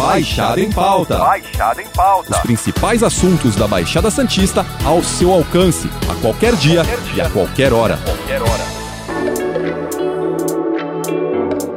Baixada 0.00 0.58
em 0.58 0.72
Pauta. 0.72 1.18
Baixada 1.18 1.82
em 1.82 1.86
Pauta. 1.88 2.30
Os 2.32 2.38
principais 2.38 3.02
assuntos 3.02 3.54
da 3.54 3.68
Baixada 3.68 4.10
Santista 4.10 4.64
ao 4.82 5.02
seu 5.02 5.30
alcance, 5.30 5.90
a 6.10 6.14
qualquer 6.22 6.56
dia, 6.56 6.82
Qualquer 6.82 7.00
dia. 7.12 7.16
e 7.16 7.20
a 7.20 7.28
qualquer 7.30 7.72
hora. 7.74 7.98
Qualquer 7.98 8.40
hora. 8.40 8.70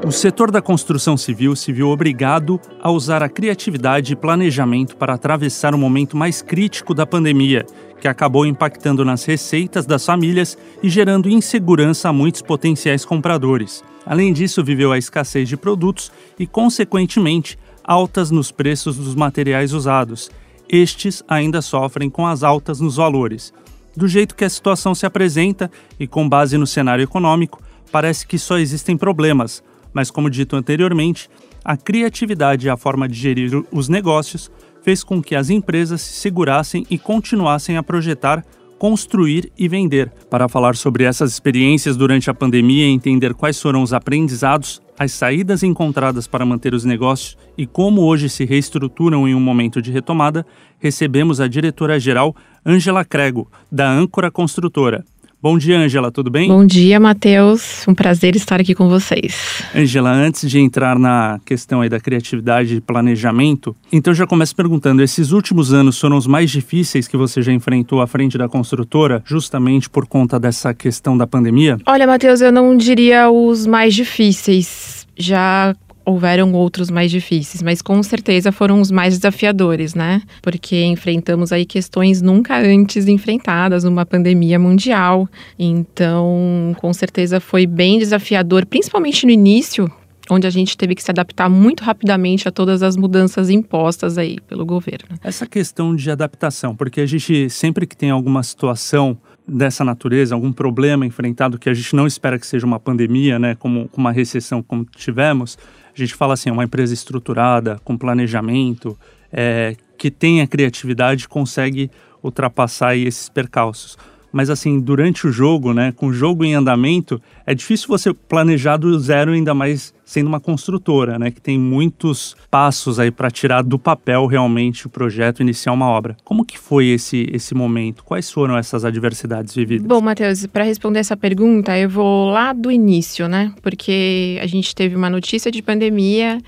O 0.08 0.12
setor 0.12 0.52
da 0.52 0.62
construção 0.62 1.18
civil 1.18 1.54
se 1.54 1.74
viu 1.74 1.90
obrigado 1.90 2.62
a 2.82 2.90
usar 2.90 3.22
a 3.22 3.28
criatividade 3.28 4.14
e 4.14 4.16
planejamento 4.16 4.96
para 4.96 5.14
atravessar 5.16 5.76
o 5.76 5.78
momento 5.78 6.16
mais 6.16 6.42
crítico 6.42 6.94
da 6.94 7.06
pandemia, 7.06 7.66
que 8.00 8.08
acabou 8.08 8.46
impactando 8.46 9.04
nas 9.04 9.26
receitas 9.26 9.86
das 9.86 10.06
famílias 10.06 10.58
e 10.82 10.88
gerando 10.88 11.30
insegurança 11.30 12.08
a 12.08 12.14
muitos 12.14 12.42
potenciais 12.42 13.04
compradores. 13.04 13.84
Além 14.06 14.32
disso, 14.32 14.64
viveu 14.64 14.94
a 14.94 14.98
escassez 14.98 15.50
de 15.50 15.58
produtos 15.58 16.10
e, 16.40 16.46
consequentemente, 16.48 17.58
altas 17.84 18.32
nos 18.32 18.52
preços 18.52 18.98
dos 18.98 19.16
materiais 19.16 19.74
usados. 19.74 20.32
Estes 20.70 21.24
ainda 21.28 21.62
sofrem 21.62 22.10
com 22.10 22.26
as 22.26 22.44
altas 22.44 22.80
nos 22.80 22.96
valores. 22.96 23.54
Do 23.96 24.08
jeito 24.08 24.36
que 24.36 24.46
a 24.46 24.50
situação 24.50 24.96
se 24.96 25.06
apresenta 25.06 25.70
e 26.00 26.08
com 26.08 26.28
base 26.28 26.58
no 26.58 26.66
cenário 26.66 27.04
econômico, 27.04 27.62
parece 27.92 28.26
que 28.26 28.40
só 28.40 28.58
existem 28.58 28.98
problemas, 28.98 29.64
mas 29.94 30.10
como 30.10 30.30
dito 30.30 30.56
anteriormente, 30.56 31.30
a 31.64 31.78
criatividade 31.78 32.66
e 32.66 32.70
a 32.70 32.78
forma 32.78 33.08
de 33.08 33.14
gerir 33.14 33.64
os 33.72 33.88
negócios 33.88 34.52
fez 34.82 35.04
com 35.04 35.22
que 35.22 35.36
as 35.36 35.50
empresas 35.50 36.02
se 36.02 36.14
segurassem 36.14 36.86
e 36.90 36.98
continuassem 36.98 37.78
a 37.78 37.84
projetar, 37.84 38.44
construir 38.78 39.52
e 39.58 39.68
vender. 39.68 40.12
Para 40.30 40.50
falar 40.50 40.76
sobre 40.76 41.04
essas 41.04 41.32
experiências 41.32 41.96
durante 41.96 42.30
a 42.30 42.34
pandemia 42.34 42.86
e 42.86 42.92
entender 42.92 43.34
quais 43.34 43.62
foram 43.62 43.82
os 43.82 43.94
aprendizados, 43.94 44.82
as 44.98 45.12
saídas 45.12 45.64
encontradas 45.64 46.28
para 46.28 46.46
manter 46.46 46.74
os 46.74 46.86
negócios 46.86 47.38
e 47.58 47.66
como 47.66 48.02
hoje 48.02 48.30
se 48.30 48.46
reestruturam 48.46 49.28
em 49.28 49.34
um 49.34 49.40
momento 49.40 49.82
de 49.82 49.92
retomada, 49.92 50.46
recebemos 50.80 51.40
a 51.40 51.48
diretora-geral 51.48 52.36
Ângela 52.66 53.04
Crego, 53.04 53.50
da 53.72 53.90
Âncora 53.90 54.30
Construtora. 54.30 55.04
Bom 55.44 55.58
dia, 55.58 55.78
Ângela, 55.78 56.10
tudo 56.10 56.32
bem? 56.32 56.48
Bom 56.48 56.66
dia, 56.66 56.98
Matheus. 57.02 57.86
Um 57.86 57.94
prazer 57.94 58.34
estar 58.34 58.62
aqui 58.62 58.74
com 58.74 58.88
vocês. 58.88 59.62
Angela, 59.76 60.10
antes 60.10 60.50
de 60.50 60.58
entrar 60.58 60.98
na 60.98 61.38
questão 61.44 61.82
aí 61.82 61.90
da 61.90 62.00
criatividade 62.00 62.76
e 62.76 62.80
planejamento, 62.80 63.76
então 63.92 64.12
eu 64.12 64.16
já 64.16 64.26
começo 64.26 64.56
perguntando, 64.56 65.04
esses 65.04 65.34
últimos 65.34 65.74
anos 65.74 66.00
foram 66.00 66.16
os 66.16 66.26
mais 66.26 66.50
difíceis 66.50 67.10
que 67.10 67.18
você 67.18 67.42
já 67.42 67.52
enfrentou 67.52 68.00
à 68.00 68.08
frente 68.08 68.38
da 68.38 68.48
construtora, 68.48 69.22
justamente 69.26 69.90
por 69.90 70.08
conta 70.08 70.40
dessa 70.40 70.74
questão 70.74 71.18
da 71.18 71.28
pandemia? 71.28 71.78
Olha, 71.86 72.08
Matheus, 72.08 72.40
eu 72.40 72.50
não 72.50 72.78
diria 72.78 73.30
os 73.30 73.68
mais 73.68 73.94
difíceis. 73.94 75.06
Já 75.18 75.76
houveram 76.06 76.54
outros 76.54 76.90
mais 76.90 77.10
difíceis, 77.10 77.62
mas 77.62 77.82
com 77.82 78.02
certeza 78.04 78.52
foram 78.52 78.82
os 78.82 78.92
mais 78.92 79.18
desafiadores, 79.18 79.94
né? 79.94 80.22
Porque 80.42 80.84
enfrentamos 80.84 81.52
aí 81.52 81.66
questões 81.66 82.22
nunca 82.22 82.58
antes 82.58 83.08
enfrentadas 83.08 83.84
numa 83.84 84.06
pandemia 84.06 84.60
mundial. 84.60 85.28
Então, 85.58 86.76
com 86.80 86.94
certeza 86.94 87.40
foi 87.40 87.66
bem 87.66 88.00
desafiador, 88.00 88.66
principalmente 88.66 89.26
no 89.26 89.32
início, 89.32 89.90
onde 90.30 90.48
a 90.48 90.50
gente 90.50 90.78
teve 90.78 90.96
que 90.96 91.04
se 91.04 91.12
adaptar 91.12 91.50
muito 91.50 91.84
rapidamente 91.84 92.48
a 92.48 92.52
todas 92.52 92.82
as 92.82 92.96
mudanças 92.96 93.50
impostas 93.50 94.18
aí 94.18 94.40
pelo 94.48 94.66
governo. 94.66 95.18
Essa 95.24 95.46
questão 95.46 95.96
de 95.96 96.10
adaptação, 96.10 96.76
porque 96.76 97.02
a 97.02 97.06
gente 97.06 97.50
sempre 97.50 97.86
que 97.86 97.96
tem 97.96 98.10
alguma 98.10 98.44
situação 98.44 99.18
dessa 99.46 99.84
natureza, 99.84 100.34
algum 100.34 100.54
problema 100.54 101.06
enfrentado 101.06 101.60
que 101.60 101.70
a 101.70 101.74
gente 101.74 101.96
não 101.96 102.08
espera 102.08 102.40
que 102.40 102.48
seja 102.48 102.66
uma 102.66 102.80
pandemia, 102.80 103.38
né, 103.38 103.56
como 103.56 103.90
uma 103.96 104.12
recessão 104.12 104.64
como 104.64 104.86
tivemos, 104.86 105.58
a 105.96 106.00
gente 106.00 106.16
fala 106.16 106.34
assim, 106.34 106.50
uma 106.50 106.64
empresa 106.64 106.94
estruturada, 106.94 107.80
com 107.84 107.98
planejamento, 107.98 108.98
é, 109.32 109.76
que 109.98 110.10
tenha 110.10 110.48
criatividade, 110.48 111.28
consegue 111.28 111.90
ultrapassar 112.22 112.96
esses 112.96 113.30
percalços. 113.30 113.98
Mas 114.34 114.50
assim, 114.50 114.80
durante 114.80 115.28
o 115.28 115.32
jogo, 115.32 115.74
né, 115.74 115.94
com 115.96 116.08
o 116.08 116.14
jogo 116.14 116.44
em 116.44 116.56
andamento, 116.56 117.22
é 117.46 117.54
difícil 117.54 117.88
você 117.88 118.12
planejar 118.12 118.78
do 118.78 119.00
zero, 119.00 119.32
ainda 119.32 119.54
mais 119.54 119.94
sendo 120.04 120.28
uma 120.28 120.40
construtora, 120.40 121.20
né, 121.20 121.30
que 121.30 121.40
tem 121.40 121.58
muitos 121.58 122.36
passos 122.50 123.00
aí 123.00 123.12
para 123.12 123.30
tirar 123.30 123.62
do 123.62 123.78
papel 123.78 124.26
realmente 124.26 124.88
o 124.88 124.90
projeto, 124.90 125.42
iniciar 125.42 125.72
uma 125.72 125.88
obra. 125.88 126.18
Como 126.24 126.44
que 126.44 126.58
foi 126.58 126.88
esse 126.88 127.30
esse 127.32 127.54
momento? 127.54 128.04
Quais 128.04 128.32
foram 128.32 128.58
essas 128.58 128.84
adversidades 128.84 129.54
vividas? 129.54 129.86
Bom, 129.86 130.02
Matheus, 130.02 130.48
para 130.48 130.64
responder 130.64 131.00
essa 131.00 131.16
pergunta, 131.16 131.78
eu 131.78 131.90
vou 131.90 132.32
lá 132.32 132.54
do 132.54 132.72
início, 132.72 133.28
né? 133.28 133.54
Porque 133.62 134.40
a 134.42 134.48
gente 134.48 134.74
teve 134.74 134.96
uma 134.96 135.10
notícia 135.12 135.52
de 135.52 135.62
pandemia 135.62 136.40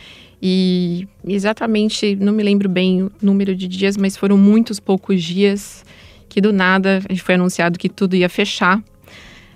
e 0.41 1.07
exatamente, 1.27 2.15
não 2.15 2.33
me 2.33 2.43
lembro 2.43 2.67
bem 2.67 3.03
o 3.03 3.11
número 3.21 3.55
de 3.55 3.67
dias, 3.67 3.95
mas 3.95 4.17
foram 4.17 4.37
muitos 4.37 4.79
poucos 4.79 5.23
dias 5.23 5.83
que 6.35 6.41
do 6.41 6.51
nada 6.51 7.01
a 7.07 7.13
gente 7.13 7.23
foi 7.23 7.35
anunciado 7.35 7.79
que 7.79 7.88
tudo 7.88 8.13
ia 8.13 8.28
fechar. 8.28 8.84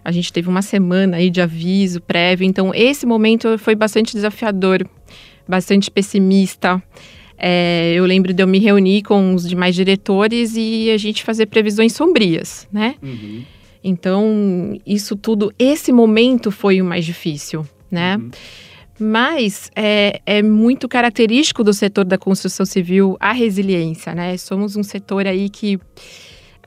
A 0.02 0.14
gente 0.14 0.32
teve 0.32 0.48
uma 0.48 0.62
semana 0.62 1.18
aí 1.18 1.30
de 1.30 1.42
aviso 1.42 2.00
prévio, 2.00 2.46
então 2.46 2.72
esse 2.74 3.06
momento 3.06 3.58
foi 3.58 3.76
bastante 3.76 4.14
desafiador, 4.14 4.88
bastante 5.46 5.92
pessimista. 5.92 6.82
É, 7.38 7.92
eu 7.94 8.06
lembro 8.06 8.34
de 8.34 8.42
eu 8.42 8.48
me 8.48 8.60
reunir 8.60 9.02
com 9.02 9.36
os 9.36 9.50
demais 9.50 9.76
diretores 9.76 10.54
e 10.56 10.90
a 10.90 10.96
gente 10.96 11.22
fazer 11.22 11.48
previsões 11.48 11.92
sombrias, 11.92 12.66
né? 12.72 12.96
Uhum. 13.04 13.44
Então, 13.84 14.80
isso 14.86 15.18
tudo, 15.18 15.54
esse 15.60 15.92
momento 15.92 16.50
foi 16.50 16.82
o 16.82 16.86
mais 16.86 17.04
difícil, 17.04 17.68
né? 17.92 18.16
Uhum. 18.16 18.32
Mas 19.02 19.70
é, 19.76 20.22
é 20.26 20.42
muito 20.42 20.88
característico 20.88 21.62
do 21.62 21.74
setor 21.74 22.06
da 22.06 22.18
construção 22.18 22.66
civil 22.66 23.18
a 23.20 23.34
resiliência, 23.34 24.16
né? 24.16 24.38
Somos 24.38 24.78
um 24.78 24.84
setor 24.84 25.28
aí 25.28 25.50
que 25.50 25.78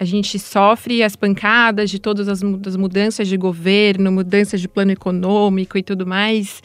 a 0.02 0.04
gente 0.04 0.36
sofre 0.38 1.02
as 1.02 1.14
pancadas 1.14 1.88
de 1.88 1.98
todas 2.00 2.28
as, 2.28 2.42
mu- 2.42 2.60
as 2.66 2.76
mudanças 2.76 3.28
de 3.28 3.36
governo, 3.36 4.10
mudanças 4.10 4.60
de 4.60 4.66
plano 4.68 4.90
econômico 4.90 5.78
e 5.78 5.82
tudo 5.82 6.04
mais. 6.06 6.60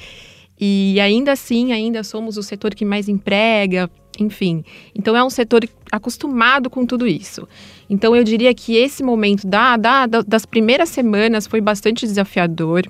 E 0.60 1.00
ainda 1.00 1.34
assim, 1.34 1.72
ainda 1.72 2.04
somos 2.04 2.36
o 2.36 2.42
setor 2.42 2.74
que 2.74 2.84
mais 2.84 3.08
emprega, 3.08 3.90
enfim. 4.20 4.64
Então 4.96 5.16
é 5.16 5.24
um 5.24 5.30
setor 5.30 5.64
acostumado 5.92 6.68
com 6.68 6.84
tudo 6.84 7.06
isso. 7.06 7.48
Então 7.88 8.16
eu 8.16 8.24
diria 8.24 8.52
que 8.56 8.76
esse 8.76 9.04
momento 9.04 9.46
da- 9.48 9.78
da- 9.78 10.08
das 10.08 10.46
primeiras 10.46 10.90
semanas 10.90 11.46
foi 11.46 11.62
bastante 11.62 12.08
desafiador, 12.08 12.84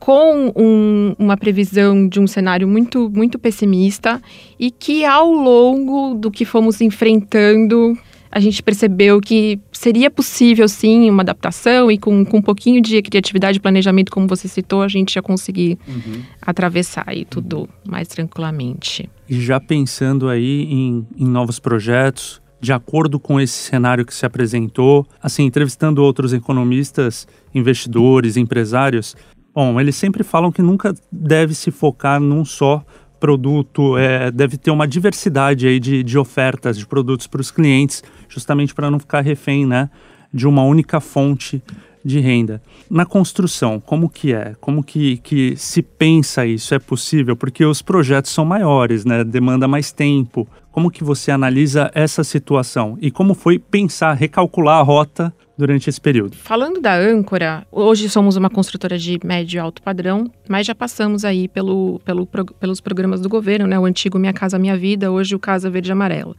com 0.00 0.52
um- 0.56 1.14
uma 1.18 1.36
previsão 1.36 2.08
de 2.08 2.18
um 2.20 2.26
cenário 2.26 2.66
muito, 2.68 3.08
muito 3.08 3.38
pessimista 3.38 4.20
e 4.58 4.70
que 4.70 5.04
ao 5.04 5.30
longo 5.30 6.14
do 6.14 6.30
que 6.30 6.44
fomos 6.44 6.80
enfrentando 6.80 7.96
a 8.30 8.40
gente 8.40 8.62
percebeu 8.62 9.20
que 9.20 9.58
seria 9.72 10.10
possível 10.10 10.68
sim 10.68 11.08
uma 11.10 11.22
adaptação 11.22 11.90
e 11.90 11.98
com, 11.98 12.24
com 12.24 12.38
um 12.38 12.42
pouquinho 12.42 12.80
de 12.80 13.00
criatividade 13.02 13.58
e 13.58 13.60
planejamento, 13.60 14.10
como 14.10 14.26
você 14.26 14.48
citou, 14.48 14.82
a 14.82 14.88
gente 14.88 15.14
ia 15.16 15.22
conseguir 15.22 15.78
Uhum. 15.88 16.22
atravessar 16.42 17.04
aí 17.06 17.24
tudo 17.24 17.68
mais 17.86 18.08
tranquilamente. 18.08 19.08
E 19.28 19.40
já 19.40 19.58
pensando 19.60 20.28
aí 20.28 20.62
em, 20.64 21.06
em 21.16 21.26
novos 21.26 21.58
projetos, 21.58 22.40
de 22.60 22.72
acordo 22.72 23.18
com 23.20 23.40
esse 23.40 23.54
cenário 23.54 24.04
que 24.04 24.14
se 24.14 24.24
apresentou, 24.26 25.06
assim, 25.22 25.44
entrevistando 25.44 26.02
outros 26.02 26.32
economistas, 26.32 27.26
investidores, 27.54 28.36
empresários, 28.36 29.14
bom, 29.54 29.80
eles 29.80 29.96
sempre 29.96 30.22
falam 30.24 30.50
que 30.52 30.62
nunca 30.62 30.94
deve 31.10 31.54
se 31.54 31.70
focar 31.70 32.20
num 32.20 32.44
só 32.44 32.84
produto, 33.18 33.96
é, 33.96 34.30
deve 34.30 34.56
ter 34.56 34.70
uma 34.70 34.86
diversidade 34.86 35.66
aí 35.66 35.80
de, 35.80 36.02
de 36.02 36.18
ofertas 36.18 36.78
de 36.78 36.86
produtos 36.86 37.26
para 37.26 37.40
os 37.40 37.50
clientes, 37.50 38.02
justamente 38.28 38.74
para 38.74 38.90
não 38.90 38.98
ficar 38.98 39.20
refém, 39.20 39.66
né, 39.66 39.90
de 40.32 40.46
uma 40.46 40.62
única 40.62 41.00
fonte 41.00 41.62
de 42.04 42.20
renda. 42.20 42.62
Na 42.88 43.04
construção, 43.04 43.80
como 43.80 44.08
que 44.08 44.32
é? 44.32 44.54
Como 44.60 44.82
que, 44.84 45.16
que 45.18 45.56
se 45.56 45.82
pensa 45.82 46.46
isso? 46.46 46.72
É 46.72 46.78
possível? 46.78 47.36
Porque 47.36 47.64
os 47.64 47.82
projetos 47.82 48.30
são 48.30 48.44
maiores, 48.44 49.04
né? 49.04 49.24
Demanda 49.24 49.66
mais 49.66 49.90
tempo. 49.90 50.46
Como 50.70 50.88
que 50.88 51.02
você 51.02 51.32
analisa 51.32 51.90
essa 51.92 52.22
situação? 52.22 52.96
E 53.00 53.10
como 53.10 53.34
foi 53.34 53.58
pensar, 53.58 54.12
recalcular 54.12 54.78
a 54.78 54.82
rota 54.82 55.34
durante 55.56 55.88
esse 55.88 56.00
período? 56.00 56.36
Falando 56.36 56.80
da 56.80 56.94
âncora, 56.94 57.66
hoje 57.70 58.08
somos 58.08 58.36
uma 58.36 58.50
construtora 58.50 58.98
de 58.98 59.18
médio 59.24 59.58
e 59.58 59.60
alto 59.60 59.82
padrão, 59.82 60.30
mas 60.48 60.66
já 60.66 60.74
passamos 60.74 61.24
aí 61.24 61.48
pelo, 61.48 62.00
pelo, 62.04 62.26
pelos 62.26 62.80
programas 62.80 63.20
do 63.20 63.28
governo, 63.28 63.66
né? 63.66 63.78
O 63.78 63.84
antigo 63.84 64.18
Minha 64.18 64.32
Casa 64.32 64.58
Minha 64.58 64.76
Vida, 64.76 65.10
hoje 65.10 65.34
o 65.34 65.38
Casa 65.38 65.70
Verde 65.70 65.92
Amarelo. 65.92 66.36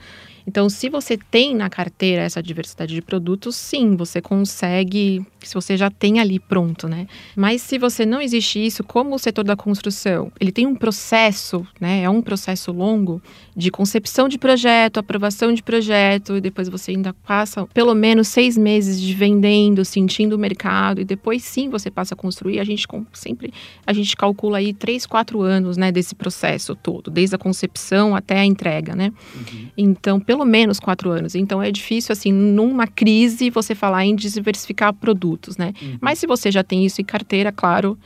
Então, 0.47 0.69
se 0.69 0.87
você 0.87 1.17
tem 1.17 1.53
na 1.53 1.69
carteira 1.69 2.21
essa 2.21 2.41
diversidade 2.41 2.95
de 2.95 3.01
produtos, 3.01 3.57
sim, 3.57 3.97
você 3.97 4.21
consegue, 4.21 5.21
se 5.43 5.53
você 5.53 5.75
já 5.75 5.91
tem 5.91 6.21
ali 6.21 6.39
pronto, 6.39 6.87
né? 6.87 7.05
Mas 7.35 7.61
se 7.61 7.77
você 7.77 8.05
não 8.05 8.21
existe 8.21 8.65
isso, 8.65 8.81
como 8.81 9.13
o 9.13 9.19
setor 9.19 9.43
da 9.43 9.57
construção, 9.57 10.31
ele 10.39 10.53
tem 10.53 10.65
um 10.65 10.73
processo, 10.73 11.67
né? 11.81 12.03
É 12.03 12.09
um 12.09 12.21
processo 12.21 12.71
longo 12.71 13.21
de 13.57 13.69
concepção 13.69 14.29
de 14.29 14.37
projeto, 14.37 14.99
aprovação 14.99 15.53
de 15.53 15.61
projeto, 15.61 16.37
e 16.37 16.41
depois 16.41 16.69
você 16.69 16.91
ainda 16.91 17.13
passa 17.13 17.65
pelo 17.73 17.93
menos 17.93 18.29
seis 18.29 18.57
meses 18.57 19.01
de 19.01 19.13
vendendo, 19.13 19.83
sentindo 19.83 20.37
o 20.37 20.39
mercado, 20.39 21.01
e 21.01 21.03
depois 21.03 21.43
sim 21.43 21.67
você 21.67 21.91
passa 21.91 22.13
a 22.13 22.17
construir. 22.17 22.59
A 22.59 22.63
gente 22.63 22.87
sempre 23.11 23.53
a 23.85 23.91
gente 23.91 24.15
calcula 24.15 24.59
aí 24.59 24.73
três, 24.73 25.05
quatro 25.05 25.41
anos, 25.41 25.75
né, 25.75 25.91
desse 25.91 26.15
processo 26.15 26.73
todo, 26.73 27.11
desde 27.11 27.35
a 27.35 27.39
concepção 27.39 28.15
até 28.15 28.39
a 28.39 28.45
entrega, 28.45 28.95
né? 28.95 29.11
Uhum. 29.35 29.67
Então, 29.75 30.19
pelo 30.19 30.36
menos 30.45 30.79
quatro 30.79 31.09
anos. 31.09 31.35
Então, 31.35 31.61
é 31.61 31.71
difícil, 31.71 32.13
assim, 32.13 32.31
numa 32.31 32.87
crise, 32.87 33.49
você 33.49 33.73
falar 33.75 34.05
em 34.05 34.15
diversificar 34.15 34.93
produtos, 34.93 35.57
né? 35.57 35.73
Uhum. 35.81 35.97
Mas 36.01 36.19
se 36.19 36.27
você 36.27 36.51
já 36.51 36.63
tem 36.63 36.85
isso 36.85 37.01
em 37.01 37.05
carteira, 37.05 37.51
claro, 37.51 37.97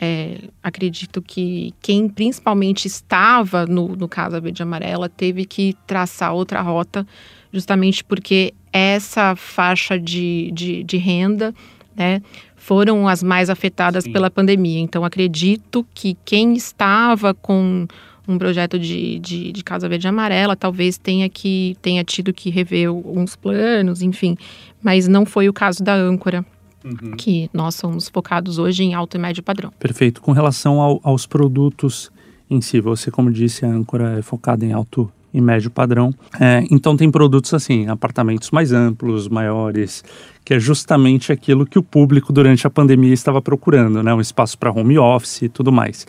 é, 0.00 0.38
acredito 0.62 1.22
que 1.22 1.72
quem 1.80 2.08
principalmente 2.08 2.86
estava 2.86 3.66
no, 3.66 3.94
no 3.94 4.08
caso 4.08 4.32
da 4.32 4.40
verde 4.40 4.62
amarela 4.62 5.08
teve 5.08 5.44
que 5.44 5.76
traçar 5.86 6.34
outra 6.34 6.60
rota, 6.60 7.06
justamente 7.52 8.02
porque 8.02 8.52
essa 8.72 9.36
faixa 9.36 9.98
de, 9.98 10.50
de, 10.52 10.82
de 10.82 10.96
renda, 10.96 11.54
né, 11.94 12.22
foram 12.56 13.06
as 13.06 13.22
mais 13.22 13.50
afetadas 13.50 14.04
Sim. 14.04 14.12
pela 14.12 14.30
pandemia. 14.30 14.80
Então, 14.80 15.04
acredito 15.04 15.86
que 15.92 16.16
quem 16.24 16.54
estava 16.54 17.34
com 17.34 17.86
um 18.32 18.38
projeto 18.38 18.78
de, 18.78 19.18
de, 19.18 19.52
de, 19.52 19.64
Casa 19.64 19.88
Verde 19.88 20.08
Amarela, 20.08 20.56
talvez 20.56 20.98
tenha, 20.98 21.28
que, 21.28 21.76
tenha 21.80 22.02
tido 22.02 22.32
que 22.32 22.50
rever 22.50 22.88
alguns 22.88 23.36
planos, 23.36 24.02
enfim. 24.02 24.36
Mas 24.82 25.06
não 25.06 25.24
foi 25.24 25.48
o 25.48 25.52
caso 25.52 25.82
da 25.82 25.94
âncora, 25.94 26.44
uhum. 26.84 27.12
que 27.16 27.48
nós 27.52 27.74
somos 27.74 28.08
focados 28.08 28.58
hoje 28.58 28.82
em 28.82 28.94
alto 28.94 29.16
e 29.16 29.20
médio 29.20 29.42
padrão. 29.42 29.72
Perfeito. 29.78 30.20
Com 30.20 30.32
relação 30.32 30.80
ao, 30.80 31.00
aos 31.02 31.26
produtos 31.26 32.10
em 32.50 32.60
si, 32.60 32.80
você, 32.80 33.10
como 33.10 33.30
disse, 33.30 33.64
a 33.64 33.68
âncora 33.68 34.18
é 34.18 34.22
focada 34.22 34.64
em 34.64 34.72
alto 34.72 35.10
e 35.32 35.40
médio 35.40 35.70
padrão. 35.70 36.12
É, 36.38 36.64
então 36.70 36.96
tem 36.96 37.10
produtos 37.10 37.54
assim, 37.54 37.86
apartamentos 37.88 38.50
mais 38.50 38.72
amplos, 38.72 39.28
maiores, 39.28 40.04
que 40.44 40.54
é 40.54 40.60
justamente 40.60 41.32
aquilo 41.32 41.64
que 41.64 41.78
o 41.78 41.82
público 41.82 42.32
durante 42.32 42.66
a 42.66 42.70
pandemia 42.70 43.14
estava 43.14 43.40
procurando, 43.40 44.02
né? 44.02 44.12
Um 44.12 44.20
espaço 44.20 44.58
para 44.58 44.70
home 44.70 44.98
office 44.98 45.42
e 45.42 45.48
tudo 45.48 45.72
mais. 45.72 46.06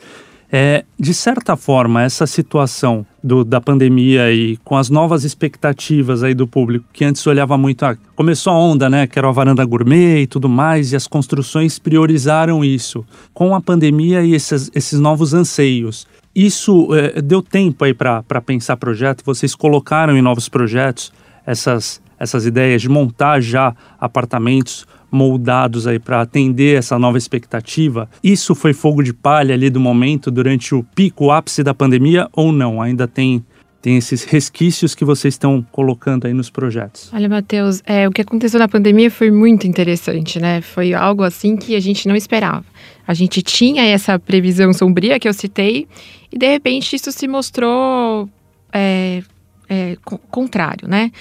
É, 0.55 0.85
de 0.99 1.15
certa 1.15 1.57
forma, 1.57 2.03
essa 2.03 2.27
situação 2.27 3.03
do, 3.23 3.43
da 3.43 3.59
pandemia 3.59 4.31
e 4.31 4.55
com 4.57 4.77
as 4.77 4.87
novas 4.87 5.23
expectativas 5.23 6.21
aí 6.21 6.35
do 6.35 6.45
público, 6.45 6.85
que 6.93 7.03
antes 7.03 7.25
olhava 7.25 7.57
muito 7.57 7.83
a. 7.83 7.97
Começou 8.15 8.53
a 8.53 8.55
onda, 8.55 8.87
né? 8.87 9.07
Que 9.07 9.17
era 9.17 9.27
a 9.27 9.31
varanda 9.31 9.65
gourmet 9.65 10.21
e 10.21 10.27
tudo 10.27 10.47
mais, 10.47 10.91
e 10.91 10.95
as 10.95 11.07
construções 11.07 11.79
priorizaram 11.79 12.63
isso. 12.63 13.03
Com 13.33 13.55
a 13.55 13.61
pandemia 13.61 14.21
e 14.21 14.35
esses, 14.35 14.69
esses 14.75 14.99
novos 14.99 15.33
anseios, 15.33 16.05
isso 16.35 16.93
é, 16.93 17.19
deu 17.19 17.41
tempo 17.41 17.83
aí 17.83 17.93
para 17.95 18.21
pensar 18.45 18.77
projeto? 18.77 19.23
Vocês 19.25 19.55
colocaram 19.55 20.15
em 20.15 20.21
novos 20.21 20.47
projetos 20.47 21.11
essas, 21.47 21.99
essas 22.19 22.45
ideias 22.45 22.79
de 22.79 22.89
montar 22.89 23.41
já 23.41 23.75
apartamentos 23.99 24.85
moldados 25.13 25.85
aí 25.87 25.99
para 25.99 26.21
atender 26.21 26.77
essa 26.77 26.97
nova 26.97 27.17
expectativa? 27.17 28.09
Isso 28.23 28.55
foi 28.55 28.73
fogo 28.73 29.03
de 29.03 29.13
palha 29.13 29.53
ali 29.53 29.69
do 29.69 29.79
momento 29.79 30.31
durante 30.31 30.73
o 30.73 30.83
pico, 30.83 31.25
o 31.25 31.31
ápice 31.31 31.63
da 31.63 31.73
pandemia 31.73 32.27
ou 32.33 32.51
não? 32.51 32.81
Ainda 32.81 33.07
tem 33.07 33.45
tem 33.83 33.97
esses 33.97 34.23
resquícios 34.23 34.95
que 34.95 35.03
vocês 35.03 35.33
estão 35.33 35.61
colocando 35.69 36.25
aí 36.25 36.33
nos 36.33 36.49
projetos? 36.49 37.11
Olha, 37.13 37.27
Matheus, 37.27 37.81
é, 37.85 38.07
o 38.07 38.11
que 38.13 38.21
aconteceu 38.21 38.57
na 38.57 38.69
pandemia 38.69 39.11
foi 39.11 39.29
muito 39.29 39.67
interessante, 39.67 40.39
né? 40.39 40.61
Foi 40.61 40.93
algo 40.93 41.21
assim 41.21 41.57
que 41.57 41.75
a 41.75 41.81
gente 41.81 42.07
não 42.07 42.15
esperava. 42.15 42.63
A 43.05 43.13
gente 43.13 43.41
tinha 43.41 43.83
essa 43.83 44.17
previsão 44.17 44.71
sombria 44.71 45.19
que 45.19 45.27
eu 45.27 45.33
citei 45.33 45.85
e 46.31 46.37
de 46.37 46.47
repente 46.47 46.95
isso 46.95 47.11
se 47.11 47.27
mostrou 47.27 48.29
é, 48.71 49.21
é, 49.67 49.97
contrário, 50.31 50.87
né? 50.87 51.11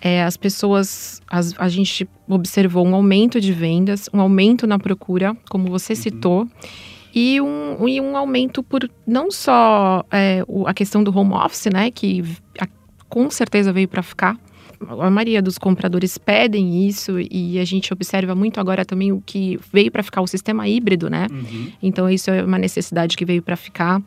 É, 0.00 0.22
as 0.22 0.36
pessoas, 0.36 1.20
as, 1.28 1.54
a 1.58 1.68
gente 1.68 2.08
observou 2.28 2.86
um 2.86 2.94
aumento 2.94 3.40
de 3.40 3.52
vendas, 3.52 4.08
um 4.12 4.20
aumento 4.20 4.66
na 4.66 4.78
procura, 4.78 5.36
como 5.50 5.68
você 5.68 5.92
uhum. 5.92 5.98
citou, 5.98 6.48
e 7.14 7.40
um, 7.40 7.88
e 7.88 8.00
um 8.00 8.16
aumento 8.16 8.62
por 8.62 8.88
não 9.06 9.30
só 9.30 10.04
é, 10.10 10.44
a 10.66 10.74
questão 10.74 11.02
do 11.02 11.16
home 11.16 11.34
office, 11.34 11.66
né, 11.72 11.90
que 11.90 12.22
a, 12.60 12.68
com 13.08 13.28
certeza 13.30 13.72
veio 13.72 13.88
para 13.88 14.02
ficar. 14.02 14.38
A 14.80 15.10
maioria 15.10 15.42
dos 15.42 15.58
compradores 15.58 16.16
pedem 16.16 16.86
isso 16.86 17.18
e 17.18 17.58
a 17.58 17.64
gente 17.64 17.92
observa 17.92 18.36
muito 18.36 18.60
agora 18.60 18.84
também 18.84 19.10
o 19.10 19.20
que 19.20 19.58
veio 19.72 19.90
para 19.90 20.04
ficar 20.04 20.20
o 20.20 20.26
sistema 20.28 20.68
híbrido, 20.68 21.10
né? 21.10 21.26
Uhum. 21.28 21.72
Então 21.82 22.08
isso 22.08 22.30
é 22.30 22.44
uma 22.44 22.58
necessidade 22.58 23.16
que 23.16 23.24
veio 23.24 23.42
para 23.42 23.56
ficar 23.56 24.00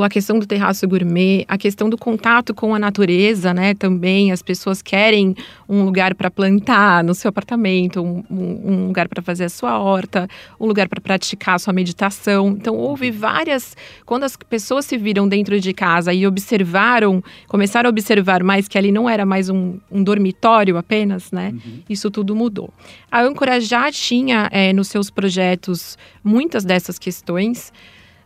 a 0.00 0.08
questão 0.08 0.38
do 0.38 0.46
terraço 0.46 0.86
gourmet, 0.86 1.44
a 1.48 1.58
questão 1.58 1.90
do 1.90 1.98
contato 1.98 2.54
com 2.54 2.72
a 2.72 2.78
natureza, 2.78 3.52
né? 3.52 3.74
Também 3.74 4.30
as 4.30 4.40
pessoas 4.40 4.80
querem 4.80 5.34
um 5.68 5.84
lugar 5.84 6.14
para 6.14 6.30
plantar 6.30 7.02
no 7.02 7.14
seu 7.14 7.28
apartamento, 7.28 8.00
um, 8.00 8.24
um 8.30 8.86
lugar 8.86 9.08
para 9.08 9.20
fazer 9.20 9.44
a 9.44 9.48
sua 9.48 9.78
horta, 9.78 10.28
um 10.60 10.66
lugar 10.66 10.88
para 10.88 11.00
praticar 11.00 11.56
a 11.56 11.58
sua 11.58 11.72
meditação. 11.72 12.50
Então 12.50 12.76
houve 12.76 13.10
várias. 13.10 13.76
Quando 14.06 14.22
as 14.22 14.36
pessoas 14.36 14.86
se 14.86 14.96
viram 14.96 15.28
dentro 15.28 15.58
de 15.60 15.72
casa 15.72 16.12
e 16.12 16.26
observaram, 16.26 17.22
começaram 17.48 17.88
a 17.88 17.90
observar 17.90 18.42
mais 18.42 18.68
que 18.68 18.78
ali 18.78 18.92
não 18.92 19.10
era 19.10 19.26
mais 19.26 19.48
um, 19.48 19.78
um 19.90 20.02
dormitório 20.02 20.76
apenas, 20.76 21.32
né? 21.32 21.50
Uhum. 21.52 21.80
Isso 21.90 22.10
tudo 22.10 22.36
mudou. 22.36 22.72
A 23.10 23.20
âncora 23.22 23.60
já 23.60 23.90
tinha 23.90 24.48
é, 24.52 24.72
nos 24.72 24.88
seus 24.88 25.10
projetos 25.10 25.98
muitas 26.22 26.64
dessas 26.64 26.98
questões. 26.98 27.72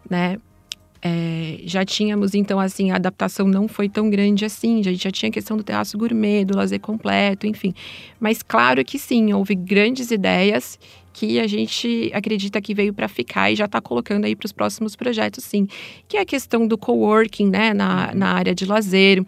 Né? 0.08 0.38
É, 1.08 1.60
já 1.64 1.84
tínhamos, 1.84 2.34
então, 2.34 2.58
assim, 2.58 2.90
a 2.90 2.96
adaptação 2.96 3.46
não 3.46 3.68
foi 3.68 3.88
tão 3.88 4.10
grande 4.10 4.44
assim. 4.44 4.80
A 4.80 4.82
gente 4.82 5.04
já 5.04 5.10
tinha 5.12 5.28
a 5.28 5.32
questão 5.32 5.56
do 5.56 5.62
terraço 5.62 5.96
gourmet, 5.96 6.44
do 6.44 6.56
lazer 6.56 6.80
completo, 6.80 7.46
enfim. 7.46 7.72
Mas 8.18 8.42
claro 8.42 8.84
que 8.84 8.98
sim, 8.98 9.32
houve 9.32 9.54
grandes 9.54 10.10
ideias 10.10 10.76
que 11.12 11.38
a 11.38 11.46
gente 11.46 12.10
acredita 12.12 12.60
que 12.60 12.74
veio 12.74 12.92
para 12.92 13.06
ficar 13.06 13.52
e 13.52 13.56
já 13.56 13.66
está 13.66 13.80
colocando 13.80 14.24
aí 14.24 14.34
para 14.34 14.46
os 14.46 14.52
próximos 14.52 14.96
projetos, 14.96 15.44
sim. 15.44 15.68
Que 16.08 16.16
é 16.16 16.22
a 16.22 16.26
questão 16.26 16.66
do 16.66 16.76
coworking, 16.76 17.50
né, 17.50 17.72
na, 17.72 18.12
na 18.12 18.32
área 18.32 18.54
de 18.54 18.66
lazer. 18.66 19.24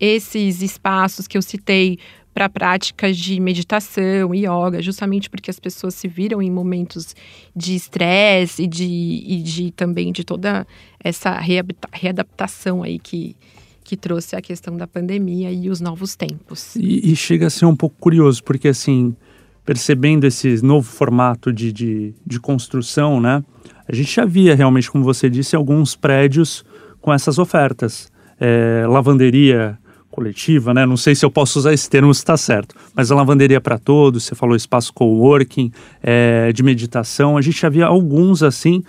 Esses 0.00 0.60
espaços 0.60 1.28
que 1.28 1.38
eu 1.38 1.42
citei 1.42 1.98
para 2.32 2.48
práticas 2.48 3.16
de 3.16 3.38
meditação 3.38 4.34
e 4.34 4.46
yoga, 4.46 4.80
justamente 4.80 5.28
porque 5.28 5.50
as 5.50 5.60
pessoas 5.60 5.94
se 5.94 6.08
viram 6.08 6.40
em 6.40 6.50
momentos 6.50 7.14
de 7.54 7.74
estresse 7.74 8.62
e 8.62 8.66
de, 8.66 8.84
e 8.84 9.42
de 9.42 9.70
também 9.72 10.12
de 10.12 10.24
toda 10.24 10.66
essa 11.02 11.38
readaptação 11.92 12.82
aí 12.82 12.98
que, 12.98 13.36
que 13.84 13.96
trouxe 13.96 14.34
a 14.34 14.40
questão 14.40 14.76
da 14.76 14.86
pandemia 14.86 15.52
e 15.52 15.68
os 15.68 15.80
novos 15.80 16.16
tempos. 16.16 16.74
E, 16.76 17.12
e, 17.12 17.16
chega 17.16 17.48
a 17.48 17.50
ser 17.50 17.66
um 17.66 17.76
pouco 17.76 17.96
curioso, 18.00 18.42
porque 18.42 18.68
assim, 18.68 19.14
percebendo 19.64 20.26
esse 20.26 20.64
novo 20.64 20.90
formato 20.90 21.52
de, 21.52 21.72
de, 21.72 22.14
de 22.26 22.40
construção, 22.40 23.20
né? 23.20 23.44
A 23.86 23.94
gente 23.94 24.14
já 24.14 24.24
via 24.24 24.54
realmente, 24.54 24.90
como 24.90 25.04
você 25.04 25.28
disse, 25.28 25.54
alguns 25.54 25.94
prédios 25.94 26.64
com 27.00 27.12
essas 27.12 27.38
ofertas. 27.38 28.10
É, 28.40 28.86
lavanderia 28.88 29.78
coletiva, 30.12 30.72
né? 30.72 30.86
Não 30.86 30.96
sei 30.96 31.14
se 31.14 31.24
eu 31.24 31.30
posso 31.30 31.58
usar 31.58 31.72
esse 31.72 31.90
termo 31.90 32.14
se 32.14 32.20
está 32.20 32.36
certo, 32.36 32.76
mas 32.94 33.10
a 33.10 33.16
lavanderia 33.16 33.60
para 33.60 33.78
todos, 33.78 34.24
você 34.24 34.34
falou 34.34 34.54
espaço 34.54 34.92
coworking, 34.92 35.72
é, 36.02 36.52
de 36.52 36.62
meditação, 36.62 37.36
a 37.36 37.40
gente 37.40 37.60
já 37.60 37.68
via 37.68 37.86
alguns 37.86 38.42
assim, 38.42 38.84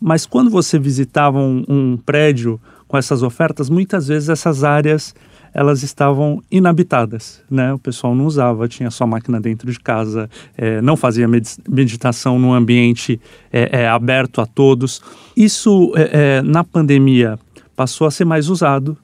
mas 0.00 0.26
quando 0.26 0.50
você 0.50 0.78
visitava 0.78 1.38
um, 1.38 1.64
um 1.68 1.96
prédio 1.96 2.60
com 2.88 2.98
essas 2.98 3.22
ofertas, 3.22 3.70
muitas 3.70 4.08
vezes 4.08 4.28
essas 4.28 4.64
áreas 4.64 5.14
elas 5.54 5.82
estavam 5.82 6.42
inabitadas, 6.50 7.42
né? 7.50 7.74
O 7.74 7.78
pessoal 7.78 8.14
não 8.14 8.24
usava, 8.24 8.66
tinha 8.66 8.90
sua 8.90 9.06
máquina 9.06 9.40
dentro 9.40 9.70
de 9.70 9.78
casa, 9.78 10.28
é, 10.56 10.80
não 10.80 10.96
fazia 10.96 11.28
meditação 11.68 12.38
num 12.38 12.54
ambiente 12.54 13.20
é, 13.52 13.82
é, 13.82 13.88
aberto 13.88 14.40
a 14.40 14.46
todos. 14.46 15.02
Isso 15.36 15.92
é, 15.94 16.38
é, 16.38 16.42
na 16.42 16.64
pandemia 16.64 17.38
passou 17.76 18.06
a 18.06 18.10
ser 18.10 18.24
mais 18.24 18.48
usado 18.48 18.96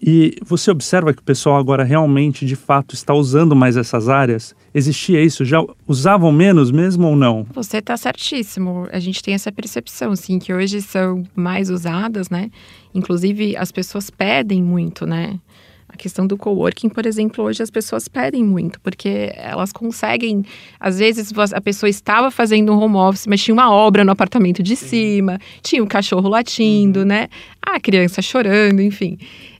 e 0.00 0.36
você 0.44 0.70
observa 0.70 1.12
que 1.14 1.20
o 1.20 1.24
pessoal 1.24 1.56
agora 1.56 1.82
realmente, 1.82 2.44
de 2.44 2.54
fato, 2.54 2.94
está 2.94 3.14
usando 3.14 3.56
mais 3.56 3.76
essas 3.76 4.08
áreas? 4.08 4.54
Existia 4.74 5.22
isso? 5.22 5.44
Já 5.44 5.64
usavam 5.88 6.30
menos 6.30 6.70
mesmo 6.70 7.06
ou 7.08 7.16
não? 7.16 7.46
Você 7.54 7.78
está 7.78 7.96
certíssimo. 7.96 8.86
A 8.92 8.98
gente 8.98 9.22
tem 9.22 9.32
essa 9.32 9.50
percepção, 9.50 10.14
sim, 10.14 10.38
que 10.38 10.52
hoje 10.52 10.82
são 10.82 11.22
mais 11.34 11.70
usadas, 11.70 12.28
né? 12.28 12.50
Inclusive, 12.94 13.56
as 13.56 13.72
pessoas 13.72 14.10
pedem 14.10 14.62
muito, 14.62 15.06
né? 15.06 15.40
A 15.88 15.96
questão 15.96 16.26
do 16.26 16.36
coworking, 16.36 16.90
por 16.90 17.06
exemplo, 17.06 17.44
hoje 17.44 17.62
as 17.62 17.70
pessoas 17.70 18.06
pedem 18.06 18.44
muito, 18.44 18.78
porque 18.80 19.32
elas 19.34 19.72
conseguem. 19.72 20.44
Às 20.78 20.98
vezes 20.98 21.32
a 21.54 21.60
pessoa 21.60 21.88
estava 21.88 22.30
fazendo 22.30 22.70
um 22.70 22.78
home 22.78 22.96
office, 22.96 23.26
mas 23.26 23.42
tinha 23.42 23.54
uma 23.54 23.70
obra 23.70 24.04
no 24.04 24.10
apartamento 24.10 24.62
de 24.62 24.76
cima, 24.76 25.38
tinha 25.62 25.82
um 25.82 25.86
cachorro 25.86 26.28
latindo, 26.28 27.00
uhum. 27.00 27.06
né? 27.06 27.28
A 27.62 27.80
criança 27.80 28.20
chorando, 28.20 28.82
enfim. 28.82 29.16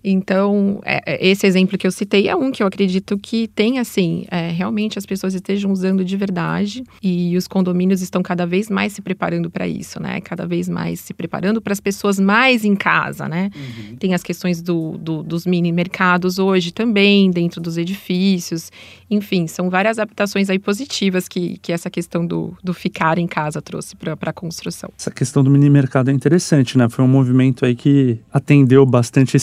Então, 0.09 0.81
é, 0.85 1.03
é, 1.05 1.29
esse 1.29 1.45
exemplo 1.49 1.77
que 1.77 1.85
eu 1.85 1.91
citei 1.91 2.29
é 2.29 2.37
um 2.37 2.53
que 2.53 2.63
eu 2.63 2.67
acredito 2.69 3.19
que 3.19 3.49
tem, 3.49 3.81
assim, 3.81 4.25
é, 4.31 4.53
realmente 4.53 4.97
as 4.97 5.05
pessoas 5.05 5.35
estejam 5.35 5.73
usando 5.73 6.05
de 6.05 6.17
verdade 6.17 6.85
e 7.03 7.37
os 7.37 7.49
condomínios 7.49 8.01
estão 8.01 8.23
cada 8.23 8.47
vez 8.47 8.71
mais 8.71 8.93
se 8.93 9.03
preparando 9.03 9.51
para 9.51 9.67
isso, 9.67 10.01
né? 10.01 10.21
Cada 10.21 10.47
vez 10.47 10.69
mais 10.69 11.01
se 11.01 11.13
preparando 11.13 11.61
para 11.61 11.73
as 11.73 11.81
pessoas 11.81 12.21
mais 12.21 12.65
em 12.65 12.77
casa, 12.77 13.29
né? 13.29 13.51
Uhum. 13.57 13.97
Tem 13.97 14.15
as 14.15 14.23
questões 14.23 14.63
do, 14.63 14.97
do, 14.97 15.25
dos 15.25 15.45
mini 15.45 15.73
mercados 15.73 16.39
hoje 16.39 16.73
também, 16.73 17.29
dentro 17.29 17.61
dos 17.61 17.77
edifícios. 17.77 18.71
Enfim, 19.11 19.49
são 19.49 19.69
várias 19.69 19.99
adaptações 19.99 20.49
aí 20.49 20.61
positivas 20.61 21.27
que, 21.27 21.59
que 21.59 21.73
essa 21.73 21.91
questão 21.91 22.25
do, 22.25 22.57
do 22.63 22.73
ficar 22.73 23.19
em 23.19 23.27
casa 23.27 23.61
trouxe 23.61 23.97
para 23.97 24.17
a 24.21 24.33
construção. 24.33 24.89
Essa 24.97 25.11
questão 25.11 25.43
do 25.43 25.51
mini 25.51 25.69
mercado 25.69 26.11
é 26.11 26.13
interessante, 26.13 26.79
né? 26.79 26.89
Foi 26.89 27.05
um 27.05 27.09
movimento 27.09 27.65
aí 27.65 27.75
que 27.75 28.21
atendeu 28.33 28.87
bastante 28.87 29.37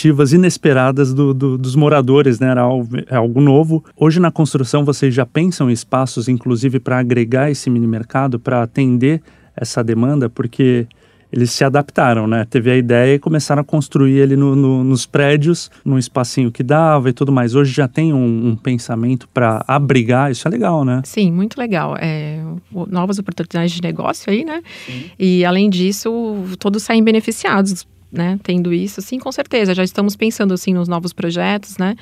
expectativas 0.00 0.32
inesperadas 0.32 1.12
do, 1.12 1.34
do, 1.34 1.58
dos 1.58 1.76
moradores, 1.76 2.40
né? 2.40 2.48
Era 2.48 2.62
algo, 2.62 2.88
é 3.06 3.16
algo 3.16 3.40
novo. 3.40 3.84
Hoje 3.96 4.18
na 4.18 4.30
construção 4.30 4.84
vocês 4.84 5.14
já 5.14 5.26
pensam 5.26 5.68
em 5.68 5.72
espaços, 5.72 6.28
inclusive, 6.28 6.80
para 6.80 6.98
agregar 6.98 7.50
esse 7.50 7.68
mini 7.68 7.86
mercado, 7.86 8.38
para 8.38 8.62
atender 8.62 9.20
essa 9.54 9.84
demanda, 9.84 10.30
porque 10.30 10.86
eles 11.32 11.52
se 11.52 11.62
adaptaram, 11.62 12.26
né? 12.26 12.44
Teve 12.48 12.70
a 12.70 12.76
ideia 12.76 13.14
e 13.14 13.18
começaram 13.18 13.60
a 13.60 13.64
construir 13.64 14.18
ele 14.18 14.34
no, 14.34 14.56
no, 14.56 14.82
nos 14.82 15.06
prédios, 15.06 15.70
num 15.84 15.98
espacinho 15.98 16.50
que 16.50 16.62
dava 16.62 17.10
e 17.10 17.12
tudo 17.12 17.30
mais. 17.30 17.54
Hoje 17.54 17.72
já 17.72 17.86
tem 17.86 18.12
um, 18.12 18.48
um 18.48 18.56
pensamento 18.56 19.28
para 19.28 19.62
abrigar, 19.68 20.32
isso 20.32 20.48
é 20.48 20.50
legal, 20.50 20.84
né? 20.84 21.02
Sim, 21.04 21.30
muito 21.30 21.56
legal. 21.56 21.94
É, 22.00 22.42
novas 22.88 23.18
oportunidades 23.18 23.72
de 23.72 23.82
negócio 23.82 24.32
aí, 24.32 24.44
né? 24.44 24.60
Sim. 24.86 25.04
E 25.18 25.44
além 25.44 25.70
disso, 25.70 26.10
todos 26.58 26.82
saem 26.82 27.04
beneficiados, 27.04 27.86
né? 28.12 28.38
Tendo 28.42 28.72
isso, 28.72 29.00
sim, 29.00 29.18
com 29.18 29.30
certeza. 29.30 29.74
Já 29.74 29.84
estamos 29.84 30.16
pensando 30.16 30.54
assim 30.54 30.74
nos 30.74 30.88
novos 30.88 31.12
projetos, 31.12 31.76
né? 31.78 31.94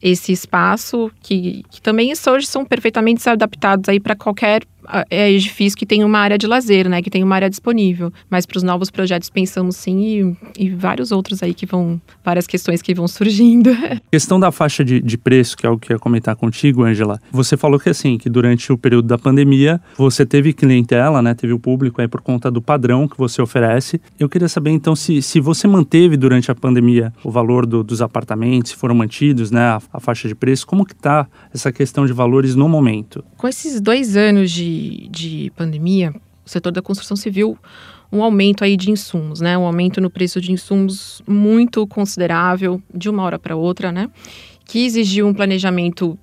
esse 0.00 0.32
espaço 0.32 1.10
que, 1.20 1.64
que 1.70 1.82
também 1.82 2.12
hoje 2.30 2.46
são 2.46 2.64
perfeitamente 2.64 3.28
adaptados 3.28 3.88
aí 3.88 3.98
para 3.98 4.14
qualquer 4.14 4.62
é 5.10 5.30
edifício 5.30 5.78
que 5.78 5.86
tem 5.86 6.04
uma 6.04 6.18
área 6.18 6.38
de 6.38 6.46
lazer, 6.46 6.88
né? 6.88 7.02
Que 7.02 7.10
tem 7.10 7.22
uma 7.22 7.34
área 7.34 7.50
disponível. 7.50 8.12
Mas 8.30 8.46
para 8.46 8.58
os 8.58 8.62
novos 8.62 8.90
projetos 8.90 9.28
pensamos 9.28 9.76
sim 9.76 10.36
e, 10.56 10.66
e, 10.66 10.70
vários 10.70 11.12
outros 11.12 11.42
aí 11.42 11.54
que 11.54 11.66
vão, 11.66 12.00
várias 12.24 12.46
questões 12.46 12.80
que 12.80 12.94
vão 12.94 13.06
surgindo. 13.08 13.70
questão 14.10 14.38
da 14.38 14.50
faixa 14.50 14.84
de, 14.84 15.00
de 15.00 15.18
preço, 15.18 15.56
que 15.56 15.66
é 15.66 15.70
o 15.70 15.78
que 15.78 15.92
eu 15.92 15.96
ia 15.96 15.98
comentar 15.98 16.36
contigo, 16.36 16.84
Angela. 16.84 17.20
Você 17.30 17.56
falou 17.56 17.78
que 17.78 17.88
assim, 17.88 18.18
que 18.18 18.30
durante 18.30 18.72
o 18.72 18.78
período 18.78 19.06
da 19.08 19.18
pandemia, 19.18 19.80
você 19.96 20.24
teve 20.24 20.52
clientela, 20.52 21.20
né? 21.20 21.34
Teve 21.34 21.52
o 21.52 21.58
público 21.58 22.00
aí 22.00 22.08
por 22.08 22.20
conta 22.20 22.50
do 22.50 22.62
padrão 22.62 23.08
que 23.08 23.18
você 23.18 23.42
oferece. 23.42 24.00
Eu 24.18 24.28
queria 24.28 24.48
saber 24.48 24.70
então 24.70 24.94
se, 24.94 25.20
se 25.22 25.40
você 25.40 25.66
manteve 25.66 26.16
durante 26.16 26.50
a 26.50 26.54
pandemia 26.54 27.12
o 27.22 27.30
valor 27.30 27.66
do, 27.66 27.82
dos 27.82 28.00
apartamentos, 28.00 28.70
se 28.70 28.76
foram 28.76 28.94
mantidos, 28.94 29.50
né? 29.50 29.60
A, 29.60 29.80
a 29.92 30.00
faixa 30.00 30.28
de 30.28 30.34
preço, 30.34 30.66
como 30.66 30.84
que 30.84 30.94
tá 30.94 31.26
essa 31.52 31.72
questão 31.72 32.06
de 32.06 32.12
valores 32.12 32.54
no 32.54 32.68
momento? 32.68 33.24
Com 33.36 33.48
esses 33.48 33.80
dois 33.80 34.16
anos 34.16 34.50
de 34.50 34.77
de, 35.10 35.52
pandemia, 35.56 36.14
o 36.44 36.48
setor 36.48 36.72
da 36.72 36.82
construção 36.82 37.16
civil 37.16 37.58
um 38.10 38.22
aumento 38.22 38.64
aí 38.64 38.76
de 38.76 38.90
insumos, 38.90 39.40
né? 39.40 39.56
Um 39.58 39.66
aumento 39.66 40.00
no 40.00 40.10
preço 40.10 40.40
de 40.40 40.50
insumos 40.50 41.22
muito 41.26 41.86
considerável 41.86 42.82
de 42.92 43.08
uma 43.10 43.22
hora 43.22 43.38
para 43.38 43.54
outra, 43.54 43.92
né? 43.92 44.08
Que 44.64 44.84
exigiu 44.84 45.26
um 45.26 45.34
planejamento 45.34 46.18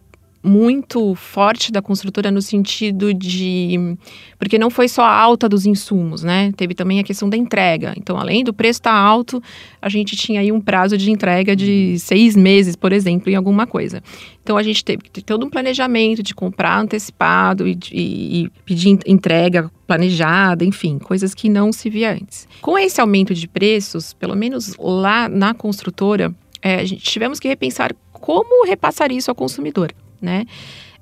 muito 0.45 1.15
forte 1.15 1.71
da 1.71 1.81
construtora 1.81 2.29
no 2.29 2.41
sentido 2.41 3.13
de. 3.13 3.97
Porque 4.37 4.59
não 4.59 4.69
foi 4.69 4.87
só 4.87 5.01
a 5.01 5.11
alta 5.11 5.49
dos 5.49 5.65
insumos, 5.65 6.21
né? 6.21 6.51
Teve 6.55 6.75
também 6.75 6.99
a 6.99 7.03
questão 7.03 7.27
da 7.27 7.35
entrega. 7.35 7.93
Então, 7.97 8.17
além 8.17 8.43
do 8.43 8.53
preço 8.53 8.79
estar 8.79 8.91
tá 8.91 8.97
alto, 8.97 9.41
a 9.81 9.89
gente 9.89 10.15
tinha 10.15 10.41
aí 10.41 10.51
um 10.51 10.61
prazo 10.61 10.97
de 10.97 11.09
entrega 11.09 11.55
de 11.55 11.97
seis 11.97 12.35
meses, 12.35 12.75
por 12.75 12.93
exemplo, 12.93 13.31
em 13.31 13.35
alguma 13.35 13.65
coisa. 13.65 14.03
Então, 14.43 14.55
a 14.55 14.61
gente 14.61 14.85
teve 14.85 15.01
todo 15.25 15.45
um 15.45 15.49
planejamento 15.49 16.21
de 16.21 16.35
comprar 16.35 16.79
antecipado 16.79 17.67
e, 17.67 17.77
e, 17.91 18.43
e 18.43 18.49
pedir 18.63 18.99
entrega 19.07 19.71
planejada, 19.87 20.63
enfim, 20.63 20.99
coisas 20.99 21.33
que 21.33 21.49
não 21.49 21.71
se 21.71 21.89
via 21.89 22.13
antes. 22.13 22.47
Com 22.61 22.77
esse 22.77 23.01
aumento 23.01 23.33
de 23.33 23.47
preços, 23.47 24.13
pelo 24.13 24.35
menos 24.35 24.75
lá 24.77 25.27
na 25.27 25.55
construtora, 25.55 26.33
é, 26.61 26.75
a 26.75 26.85
gente 26.85 27.01
tivemos 27.03 27.39
que 27.39 27.47
repensar 27.47 27.95
como 28.11 28.65
repassar 28.65 29.11
isso 29.11 29.31
ao 29.31 29.35
consumidor 29.35 29.91
né? 30.21 30.45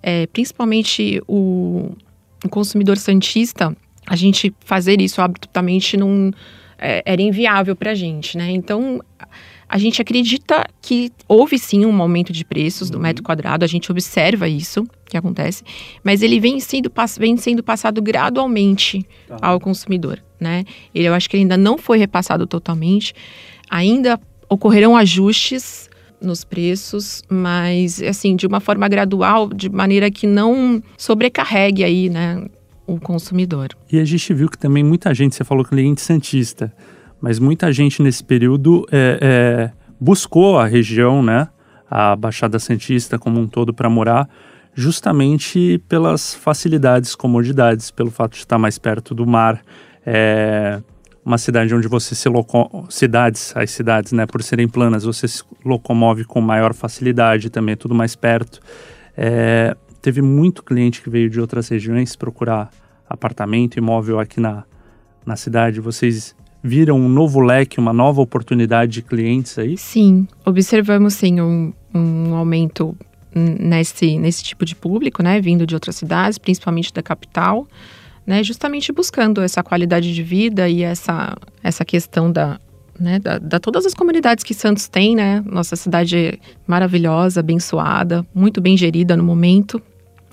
É, 0.02 0.28
principalmente 0.28 1.22
o, 1.28 1.92
o, 2.44 2.50
consumidor 2.50 2.98
santista, 2.98 3.76
a 4.06 4.16
gente 4.16 4.54
fazer 4.66 5.00
isso 5.00 5.22
absolutamente 5.22 5.96
não 5.96 6.32
é, 6.78 7.02
era 7.06 7.22
inviável 7.22 7.76
para 7.76 7.92
a 7.92 7.96
gente, 7.96 8.38
né? 8.38 8.52
Então 8.52 9.02
a 9.68 9.78
gente 9.78 10.02
acredita 10.02 10.68
que 10.82 11.12
houve 11.28 11.58
sim 11.58 11.86
um 11.86 12.02
aumento 12.02 12.32
de 12.32 12.46
preços 12.46 12.90
do 12.90 12.98
uhum. 12.98 13.02
metro 13.02 13.24
quadrado, 13.24 13.64
a 13.66 13.68
gente 13.68 13.92
observa 13.92 14.48
isso 14.48 14.86
que 15.06 15.18
acontece, 15.18 15.64
mas 16.04 16.22
ele 16.22 16.40
vem 16.40 16.60
sendo, 16.60 16.92
vem 17.18 17.38
sendo 17.38 17.64
passado 17.64 18.02
gradualmente 18.02 19.04
tá. 19.28 19.38
ao 19.42 19.60
consumidor, 19.60 20.24
né? 20.40 20.64
Ele, 20.94 21.08
eu 21.08 21.14
acho 21.14 21.30
que 21.30 21.38
ele 21.38 21.44
ainda 21.44 21.58
não 21.58 21.78
foi 21.78 21.98
repassado 21.98 22.46
totalmente, 22.46 23.16
ainda 23.70 24.20
ocorrerão 24.50 24.96
ajustes 24.96 25.90
nos 26.24 26.44
preços, 26.44 27.22
mas 27.30 28.02
assim, 28.02 28.36
de 28.36 28.48
uma 28.48 28.60
forma 28.60 28.88
gradual, 28.88 29.50
de 29.50 29.70
maneira 29.70 30.10
que 30.10 30.26
não 30.26 30.82
sobrecarregue 30.98 31.84
aí, 31.84 32.10
né, 32.10 32.46
o 32.88 33.00
consumidor. 33.00 33.70
E 33.92 34.00
a 34.00 34.06
gente 34.06 34.34
viu 34.34 34.50
que 34.50 34.58
também 34.58 34.84
muita 34.84 35.14
gente, 35.14 35.36
você 35.36 35.44
falou 35.44 35.64
cliente 35.64 36.02
santista, 36.02 36.74
mas 37.22 37.40
muita 37.40 37.72
gente 37.72 38.02
nesse 38.02 38.24
período 38.24 38.86
é, 38.92 39.20
é, 39.22 39.72
buscou 40.00 40.58
a 40.58 40.66
região, 40.66 41.24
né, 41.24 41.48
a 41.90 42.16
Baixada 42.16 42.58
Santista 42.60 43.20
como 43.20 43.40
um 43.40 43.48
todo 43.48 43.74
para 43.74 43.90
morar, 43.90 44.28
justamente 44.74 45.80
pelas 45.88 46.34
facilidades, 46.34 47.16
comodidades, 47.16 47.92
pelo 47.92 48.10
fato 48.10 48.34
de 48.34 48.40
estar 48.40 48.58
mais 48.58 48.78
perto 48.78 49.14
do 49.14 49.26
mar, 49.26 49.62
é, 50.06 50.82
uma 51.26 51.38
cidade 51.38 51.74
onde 51.74 51.88
você 51.88 52.16
se 52.16 52.28
loco... 52.28 52.86
cidades, 52.90 53.54
as 53.56 53.72
cidades, 53.72 54.12
né, 54.12 54.26
por 54.26 54.44
serem 54.44 54.68
planas, 54.68 55.04
você 55.04 55.28
se 55.28 55.44
locomove 55.64 56.26
com 56.26 56.42
maior 56.42 56.74
facilidade, 56.74 57.50
também 57.50 57.74
é 57.74 57.76
tudo 57.76 57.96
mais 57.96 58.16
perto. 58.16 58.60
É, 59.16 59.76
teve 60.02 60.22
muito 60.22 60.64
cliente 60.64 61.02
que 61.02 61.10
veio 61.10 61.30
de 61.30 61.40
outras 61.40 61.70
regiões 61.70 62.16
procurar 62.16 62.70
apartamento, 63.10 63.78
imóvel 63.78 64.20
aqui 64.20 64.40
na, 64.40 64.64
na 65.26 65.36
cidade. 65.36 65.80
Vocês 65.80 66.36
viram 66.62 67.00
um 67.00 67.10
novo 67.10 67.40
leque, 67.40 67.80
uma 67.80 67.94
nova 67.94 68.22
oportunidade 68.22 68.92
de 68.92 69.02
clientes 69.02 69.58
aí? 69.58 69.78
Sim, 69.78 70.28
observamos 70.46 71.14
sim 71.14 71.40
um, 71.40 71.74
um 71.94 72.36
aumento 72.36 72.96
nesse, 73.34 74.18
nesse 74.20 74.44
tipo 74.44 74.66
de 74.66 74.76
público, 74.76 75.24
né, 75.24 75.40
vindo 75.42 75.66
de 75.66 75.74
outras 75.74 75.96
cidades, 75.96 76.38
principalmente 76.38 76.94
da 76.94 77.02
capital 77.02 77.68
né, 78.26 78.44
justamente 78.44 78.92
buscando 78.92 79.42
essa 79.42 79.62
qualidade 79.62 80.14
de 80.14 80.24
vida 80.24 80.70
e 80.70 80.84
essa, 80.84 81.36
essa 81.62 81.84
questão 81.84 82.32
da, 82.32 82.60
né, 83.00 83.20
da, 83.20 83.38
da, 83.38 83.60
todas 83.60 83.86
as 83.86 83.94
comunidades 83.94 84.44
que 84.44 84.54
Santos 84.54 84.88
tem, 84.88 85.16
né? 85.16 85.44
Nossa 85.46 85.76
cidade 85.76 86.40
maravilhosa, 86.66 87.40
abençoada, 87.40 88.26
muito 88.34 88.62
bem 88.62 88.78
gerida 88.78 89.18
no 89.18 89.24
momento. 89.24 89.82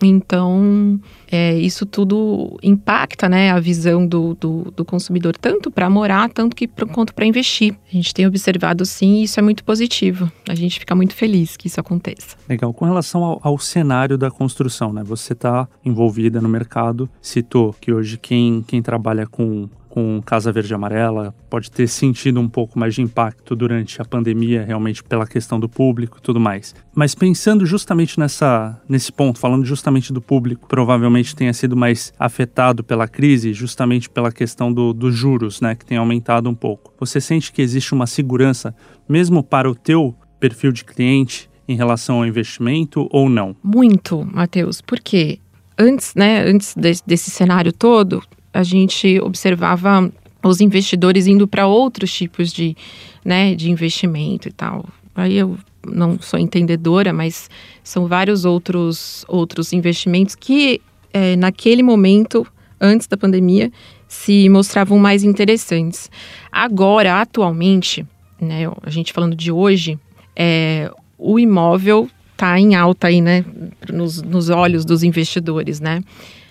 Então, 0.03 0.99
é, 1.31 1.57
isso 1.59 1.87
tudo 1.87 2.59
impacta 2.63 3.29
né, 3.29 3.51
a 3.51 3.61
visão 3.61 4.07
do, 4.07 4.35
do, 4.35 4.73
do 4.77 4.85
consumidor, 4.85 5.37
tanto 5.37 5.71
para 5.71 5.89
morar, 5.89 6.29
tanto 6.31 6.57
que, 6.57 6.67
quanto 6.67 7.15
para 7.15 7.27
investir. 7.27 7.75
A 7.89 7.93
gente 7.93 8.15
tem 8.15 8.27
observado 8.27 8.85
sim, 8.85 9.17
e 9.17 9.25
isso 9.25 9.39
é 9.39 9.43
muito 9.43 9.65
positivo. 9.65 10.31
A 10.49 10.55
gente 10.55 10.79
fica 10.79 10.95
muito 10.95 11.15
feliz 11.15 11.57
que 11.57 11.67
isso 11.67 11.81
aconteça. 11.81 12.37
Legal. 12.49 12.73
Com 12.73 12.85
relação 12.85 13.23
ao, 13.25 13.41
ao 13.43 13.59
cenário 13.59 14.17
da 14.17 14.31
construção, 14.31 14.93
né? 14.93 15.03
Você 15.05 15.33
está 15.33 15.69
envolvida 15.85 16.41
no 16.41 16.49
mercado, 16.49 17.09
citou 17.21 17.75
que 17.81 17.93
hoje 17.93 18.19
quem, 18.19 18.63
quem 18.67 18.83
trabalha 18.83 19.27
com 19.27 19.69
com 19.91 20.23
Casa 20.23 20.51
Verde 20.53 20.73
e 20.73 20.75
Amarela, 20.75 21.35
pode 21.51 21.71
ter 21.71 21.89
sentido 21.89 22.41
um 22.41 22.49
pouco 22.49 22.79
mais 22.79 22.95
de 22.95 23.03
impacto 23.03 23.55
durante 23.57 24.01
a 24.01 24.05
pandemia, 24.05 24.65
realmente 24.65 25.03
pela 25.03 25.27
questão 25.27 25.61
do 25.61 25.69
público 25.69 26.19
e 26.19 26.23
tudo 26.23 26.41
mais. 26.41 26.75
Mas 26.95 27.15
pensando 27.15 27.67
justamente 27.67 28.19
nessa, 28.19 28.81
nesse 28.89 29.13
ponto, 29.13 29.39
falando 29.39 29.65
justamente 29.65 30.13
do 30.13 30.23
público, 30.23 30.69
provavelmente 30.69 31.35
tenha 31.35 31.53
sido 31.53 31.77
mais 31.77 32.13
afetado 32.19 32.83
pela 32.85 33.09
crise, 33.09 33.53
justamente 33.53 34.09
pela 34.09 34.31
questão 34.33 34.73
do, 34.73 34.93
dos 34.93 35.15
juros, 35.15 35.61
né, 35.61 35.75
que 35.75 35.85
tem 35.85 35.99
aumentado 35.99 36.49
um 36.49 36.55
pouco. 36.55 36.95
Você 37.01 37.21
sente 37.21 37.53
que 37.53 37.61
existe 37.61 37.93
uma 37.93 38.07
segurança, 38.07 38.75
mesmo 39.09 39.43
para 39.43 39.69
o 39.69 39.75
teu 39.75 40.15
perfil 40.39 40.71
de 40.73 40.85
cliente, 40.85 41.51
em 41.67 41.77
relação 41.77 42.19
ao 42.19 42.27
investimento 42.27 43.09
ou 43.11 43.29
não? 43.29 43.55
Muito, 43.63 44.25
Matheus, 44.25 44.81
porque 44.81 45.39
antes, 45.79 46.15
né, 46.15 46.45
antes 46.45 46.75
desse, 46.75 47.03
desse 47.07 47.31
cenário 47.31 47.73
todo, 47.73 48.23
a 48.53 48.63
gente 48.63 49.21
observava 49.21 50.11
os 50.43 50.61
investidores 50.61 51.27
indo 51.27 51.47
para 51.47 51.67
outros 51.67 52.13
tipos 52.13 52.53
de, 52.53 52.77
né, 53.25 53.55
de 53.55 53.71
investimento 53.71 54.49
e 54.49 54.53
tal. 54.53 54.89
Aí 55.15 55.37
eu 55.37 55.59
não 55.87 56.19
sou 56.21 56.39
entendedora, 56.39 57.13
mas 57.13 57.49
são 57.83 58.07
vários 58.07 58.45
outros, 58.45 59.25
outros 59.29 59.73
investimentos 59.73 60.35
que, 60.35 60.81
é, 61.13 61.37
naquele 61.37 61.83
momento, 61.83 62.47
antes 62.81 63.07
da 63.07 63.17
pandemia, 63.17 63.71
se 64.09 64.49
mostravam 64.49 64.99
mais 64.99 65.23
interessantes. 65.23 66.11
Agora, 66.51 67.21
atualmente, 67.21 68.07
né, 68.41 68.71
a 68.83 68.91
gente 68.91 69.13
falando 69.13 69.37
de 69.37 69.53
hoje, 69.53 69.99
é, 70.35 70.91
o 71.19 71.39
imóvel 71.39 72.09
está 72.33 72.59
em 72.59 72.75
alta 72.75 73.09
aí, 73.09 73.21
né, 73.21 73.45
nos, 73.93 74.23
nos 74.23 74.49
olhos 74.49 74.85
dos 74.85 75.03
investidores, 75.03 75.79
né? 75.81 76.03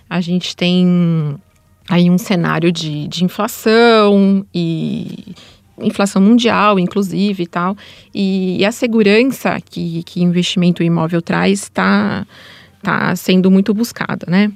A 0.08 0.22
gente 0.22 0.56
tem 0.56 1.36
aí 1.90 2.10
um 2.10 2.18
cenário 2.18 2.72
de, 2.72 3.08
de 3.08 3.26
inflação 3.26 4.46
e 4.54 5.34
inflação 5.82 6.22
mundial, 6.22 6.78
inclusive, 6.78 7.44
e 7.44 7.48
tal. 7.48 7.76
E, 8.14 8.58
e 8.60 8.66
a 8.66 8.72
segurança 8.72 9.60
que, 9.62 10.04
que 10.04 10.22
investimento 10.22 10.84
imóvel 10.84 11.22
traz 11.22 11.64
está 11.64 12.28
tá 12.82 13.16
sendo 13.16 13.50
muito 13.50 13.74
buscada, 13.74 14.26
né? 14.30 14.52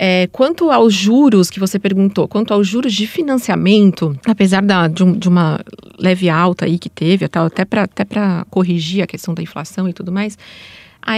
É, 0.00 0.28
quanto 0.30 0.70
aos 0.70 0.94
juros 0.94 1.50
que 1.50 1.58
você 1.58 1.76
perguntou, 1.76 2.28
quanto 2.28 2.54
aos 2.54 2.68
juros 2.68 2.94
de 2.94 3.04
financiamento, 3.04 4.16
apesar 4.24 4.62
da, 4.62 4.86
de, 4.86 5.02
um, 5.02 5.12
de 5.12 5.28
uma 5.28 5.58
leve 5.98 6.30
alta 6.30 6.66
aí 6.66 6.78
que 6.78 6.88
teve, 6.88 7.24
até 7.24 7.64
para 7.64 7.82
até 7.82 8.04
corrigir 8.48 9.02
a 9.02 9.08
questão 9.08 9.34
da 9.34 9.42
inflação 9.42 9.88
e 9.88 9.92
tudo 9.92 10.12
mais, 10.12 10.38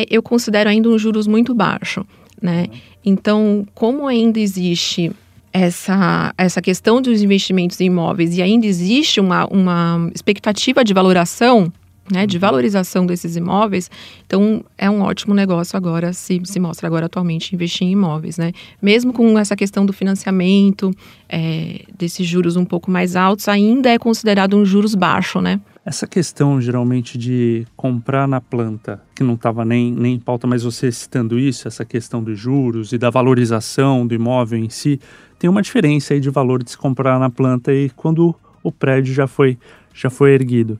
eu 0.08 0.22
considero 0.22 0.70
ainda 0.70 0.88
um 0.88 0.98
juros 0.98 1.26
muito 1.26 1.54
baixo, 1.54 2.06
né? 2.40 2.68
Então, 3.04 3.66
como 3.74 4.06
ainda 4.06 4.40
existe 4.40 5.12
essa, 5.52 6.32
essa 6.38 6.62
questão 6.62 7.00
dos 7.02 7.22
investimentos 7.22 7.80
em 7.80 7.86
imóveis 7.86 8.36
e 8.36 8.42
ainda 8.42 8.66
existe 8.66 9.20
uma, 9.20 9.46
uma 9.46 10.10
expectativa 10.14 10.84
de 10.84 10.94
valoração, 10.94 11.72
né, 12.10 12.26
de 12.26 12.36
uhum. 12.36 12.40
valorização 12.40 13.06
desses 13.06 13.36
imóveis, 13.36 13.90
então 14.26 14.64
é 14.76 14.90
um 14.90 15.00
ótimo 15.02 15.32
negócio 15.32 15.76
agora, 15.76 16.12
se, 16.12 16.40
se 16.44 16.58
mostra 16.58 16.86
agora 16.86 17.06
atualmente 17.06 17.54
investir 17.54 17.86
em 17.86 17.92
imóveis, 17.92 18.36
né? 18.36 18.52
Mesmo 18.82 19.12
com 19.12 19.38
essa 19.38 19.54
questão 19.54 19.86
do 19.86 19.92
financiamento, 19.92 20.90
é, 21.28 21.82
desses 21.96 22.26
juros 22.26 22.56
um 22.56 22.64
pouco 22.64 22.90
mais 22.90 23.14
altos, 23.14 23.46
ainda 23.48 23.90
é 23.90 23.98
considerado 23.98 24.56
um 24.56 24.64
juros 24.64 24.94
baixo, 24.94 25.40
né? 25.40 25.60
Essa 25.84 26.06
questão, 26.06 26.60
geralmente, 26.60 27.16
de 27.16 27.66
comprar 27.74 28.28
na 28.28 28.40
planta, 28.40 29.02
que 29.14 29.22
não 29.22 29.34
estava 29.34 29.64
nem, 29.64 29.90
nem 29.92 30.14
em 30.14 30.18
pauta, 30.18 30.46
mas 30.46 30.62
você 30.62 30.92
citando 30.92 31.38
isso, 31.38 31.66
essa 31.66 31.84
questão 31.84 32.22
dos 32.22 32.38
juros 32.38 32.92
e 32.92 32.98
da 32.98 33.08
valorização 33.08 34.06
do 34.06 34.14
imóvel 34.14 34.58
em 34.58 34.68
si, 34.68 35.00
tem 35.40 35.50
uma 35.50 35.60
diferença 35.60 36.14
aí 36.14 36.20
de 36.20 36.30
valor 36.30 36.62
de 36.62 36.70
se 36.70 36.78
comprar 36.78 37.18
na 37.18 37.28
planta 37.28 37.72
e 37.72 37.90
quando 37.96 38.32
o 38.62 38.70
prédio 38.70 39.12
já 39.12 39.26
foi, 39.26 39.58
já 39.92 40.08
foi 40.08 40.34
erguido. 40.34 40.78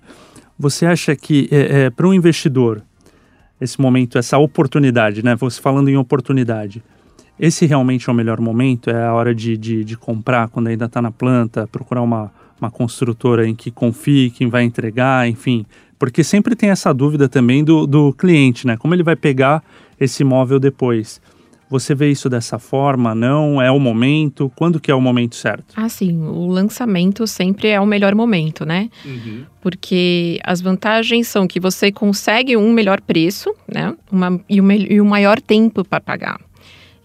Você 0.59 0.87
acha 0.87 1.17
que, 1.17 1.49
é, 1.51 1.87
é, 1.87 1.91
para 1.91 2.07
um 2.07 2.15
investidor, 2.15 2.83
esse 3.61 3.81
momento, 3.81 4.19
essa 4.19 4.39
oportunidade, 4.39 5.25
né? 5.25 5.35
Você 5.37 5.61
falando 5.61 5.89
em 5.89 5.97
oportunidade, 5.97 6.83
esse 7.39 7.67
realmente 7.67 8.09
é 8.09 8.13
o 8.13 8.15
melhor 8.15 8.39
momento? 8.39 8.91
É 8.91 9.07
a 9.07 9.15
hora 9.15 9.35
de, 9.35 9.57
de, 9.57 9.83
de 9.83 9.97
comprar 9.97 10.49
quando 10.49 10.69
ainda 10.69 10.85
está 10.85 11.01
na 11.03 11.11
planta, 11.11 11.67
procurar 11.67 12.03
uma 12.03 12.31
uma 12.61 12.71
construtora 12.71 13.49
em 13.49 13.55
que 13.55 13.71
confie, 13.71 14.31
quem 14.31 14.49
vai 14.49 14.63
entregar, 14.63 15.27
enfim. 15.29 15.65
Porque 15.99 16.23
sempre 16.23 16.55
tem 16.55 16.71
essa 16.71 16.93
dúvida 16.93 17.29
também 17.29 17.65
do, 17.65 17.87
do 17.87 18.13
cliente, 18.13 18.67
né? 18.67 18.77
Como 18.77 18.95
ele 18.95 19.03
vai 19.03 19.17
pegar 19.17 19.63
esse 19.99 20.23
imóvel 20.23 20.61
depois? 20.61 21.21
Você 21.71 21.95
vê 21.95 22.11
isso 22.11 22.29
dessa 22.29 22.59
forma? 22.59 23.15
Não? 23.15 23.63
É 23.63 23.71
o 23.71 23.79
momento? 23.79 24.51
Quando 24.57 24.81
que 24.81 24.91
é 24.91 24.95
o 24.95 25.01
momento 25.01 25.37
certo? 25.37 25.73
Ah, 25.77 25.89
sim. 25.89 26.21
O 26.27 26.47
lançamento 26.49 27.25
sempre 27.29 27.69
é 27.69 27.81
o 27.81 27.87
melhor 27.87 28.13
momento, 28.13 28.67
né? 28.67 28.91
Uhum. 29.05 29.45
Porque 29.61 30.41
as 30.43 30.61
vantagens 30.61 31.29
são 31.29 31.47
que 31.47 31.61
você 31.61 31.93
consegue 31.93 32.57
um 32.57 32.73
melhor 32.73 33.01
preço, 33.01 33.55
né? 33.73 33.97
Uma, 34.11 34.41
e, 34.49 34.61
o, 34.61 34.73
e 34.73 35.01
o 35.01 35.05
maior 35.05 35.41
tempo 35.41 35.85
para 35.85 36.01
pagar. 36.01 36.41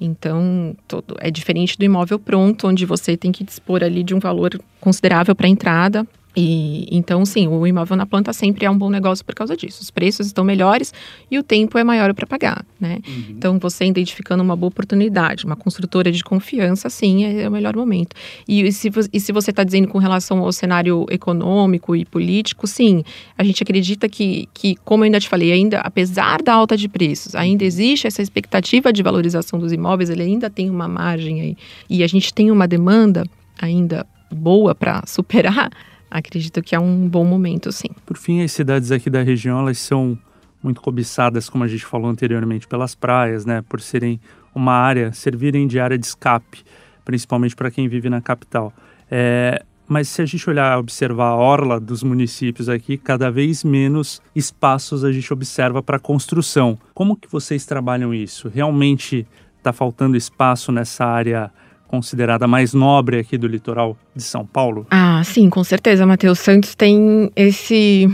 Então, 0.01 0.75
todo, 0.87 1.15
é 1.19 1.29
diferente 1.29 1.77
do 1.77 1.85
imóvel 1.85 2.17
pronto, 2.17 2.67
onde 2.67 2.85
você 2.85 3.15
tem 3.15 3.31
que 3.31 3.43
dispor 3.43 3.83
ali 3.83 4.03
de 4.03 4.15
um 4.15 4.19
valor 4.19 4.59
considerável 4.81 5.35
para 5.35 5.45
a 5.45 5.49
entrada, 5.49 6.07
e 6.35 6.87
então, 6.91 7.25
sim, 7.25 7.47
o 7.47 7.65
imóvel 7.65 7.95
na 7.95 8.05
planta 8.05 8.33
sempre 8.33 8.65
é 8.65 8.69
um 8.69 8.77
bom 8.77 8.89
negócio 8.89 9.23
por 9.23 9.33
causa 9.33 9.55
disso. 9.55 9.81
Os 9.81 9.89
preços 9.89 10.27
estão 10.27 10.43
melhores 10.43 10.93
e 11.31 11.39
o 11.39 11.43
tempo 11.43 11.77
é 11.77 11.83
maior 11.83 12.13
para 12.13 12.27
pagar, 12.27 12.65
né? 12.79 12.99
Uhum. 13.07 13.25
Então, 13.29 13.59
você 13.59 13.85
identificando 13.85 14.43
uma 14.43 14.55
boa 14.55 14.67
oportunidade, 14.67 15.45
uma 15.45 15.55
construtora 15.55 16.11
de 16.11 16.23
confiança, 16.23 16.89
sim, 16.89 17.23
é 17.23 17.47
o 17.47 17.51
melhor 17.51 17.75
momento. 17.75 18.15
E, 18.47 18.69
se, 18.71 18.91
e 19.13 19.19
se 19.19 19.31
você 19.31 19.51
está 19.51 19.63
dizendo 19.63 19.87
com 19.87 19.97
relação 19.97 20.39
ao 20.39 20.51
cenário 20.51 21.05
econômico 21.09 21.95
e 21.95 22.03
político, 22.03 22.67
sim, 22.67 23.03
a 23.37 23.43
gente 23.43 23.63
acredita 23.63 24.09
que, 24.09 24.49
que, 24.53 24.75
como 24.83 25.03
eu 25.03 25.05
ainda 25.05 25.19
te 25.19 25.29
falei, 25.29 25.51
ainda, 25.51 25.79
apesar 25.79 26.41
da 26.41 26.53
alta 26.53 26.75
de 26.75 26.89
preços, 26.89 27.33
ainda 27.33 27.63
uhum. 27.63 27.67
existe 27.67 28.07
essa 28.07 28.21
expectativa 28.21 28.91
de 28.91 29.01
valorização 29.01 29.57
dos 29.57 29.71
imóveis, 29.71 30.09
ele 30.09 30.23
ainda 30.23 30.49
tem 30.49 30.69
uma 30.69 30.87
margem 30.87 31.41
aí. 31.41 31.57
E 31.89 32.03
a 32.03 32.07
gente 32.07 32.33
tem 32.33 32.51
uma 32.51 32.67
demanda 32.67 33.23
ainda 33.61 34.05
boa 34.29 34.75
para 34.75 35.03
superar 35.05 35.69
acredito 36.09 36.61
que 36.61 36.75
é 36.75 36.79
um 36.79 37.07
bom 37.07 37.25
momento, 37.25 37.71
sim. 37.71 37.89
Por 38.05 38.17
fim, 38.17 38.41
as 38.41 38.51
cidades 38.51 38.91
aqui 38.91 39.09
da 39.09 39.21
região, 39.21 39.59
elas 39.59 39.77
são 39.77 40.17
muito 40.61 40.81
cobiçadas, 40.81 41.49
como 41.49 41.63
a 41.63 41.67
gente 41.67 41.85
falou 41.85 42.09
anteriormente, 42.09 42.67
pelas 42.67 42.95
praias, 42.95 43.45
né? 43.45 43.63
Por 43.67 43.79
serem 43.79 44.19
uma 44.53 44.73
área, 44.73 45.13
servirem 45.13 45.67
de 45.67 45.79
área 45.79 45.97
de 45.97 46.05
escape, 46.05 46.63
principalmente 47.03 47.55
para 47.55 47.69
quem 47.69 47.87
vive 47.87 48.09
na 48.09 48.21
capital. 48.21 48.73
É, 49.09 49.63
mas 49.87 50.07
se 50.07 50.21
a 50.21 50.25
gente 50.25 50.49
olhar, 50.49 50.79
observar 50.79 51.27
a 51.27 51.35
orla 51.35 51.79
dos 51.79 52.01
municípios 52.01 52.67
aqui, 52.67 52.97
cada 52.97 53.29
vez 53.29 53.63
menos 53.63 54.21
espaços 54.35 55.03
a 55.03 55.11
gente 55.11 55.31
observa 55.31 55.83
para 55.83 55.99
construção. 55.99 56.77
Como 56.93 57.15
que 57.15 57.31
vocês 57.31 57.65
trabalham 57.65 58.13
isso? 58.13 58.49
Realmente 58.49 59.27
está 59.57 59.71
faltando 59.71 60.17
espaço 60.17 60.71
nessa 60.71 61.05
área 61.05 61.51
considerada 61.87 62.47
mais 62.47 62.73
nobre 62.73 63.19
aqui 63.19 63.37
do 63.37 63.47
litoral 63.47 63.97
de 64.15 64.23
São 64.23 64.45
Paulo? 64.45 64.85
Ah, 64.89 65.21
sim, 65.23 65.49
com 65.49 65.63
certeza. 65.63 66.05
Matheus 66.05 66.39
Santos 66.39 66.75
tem 66.75 67.31
esse 67.35 68.09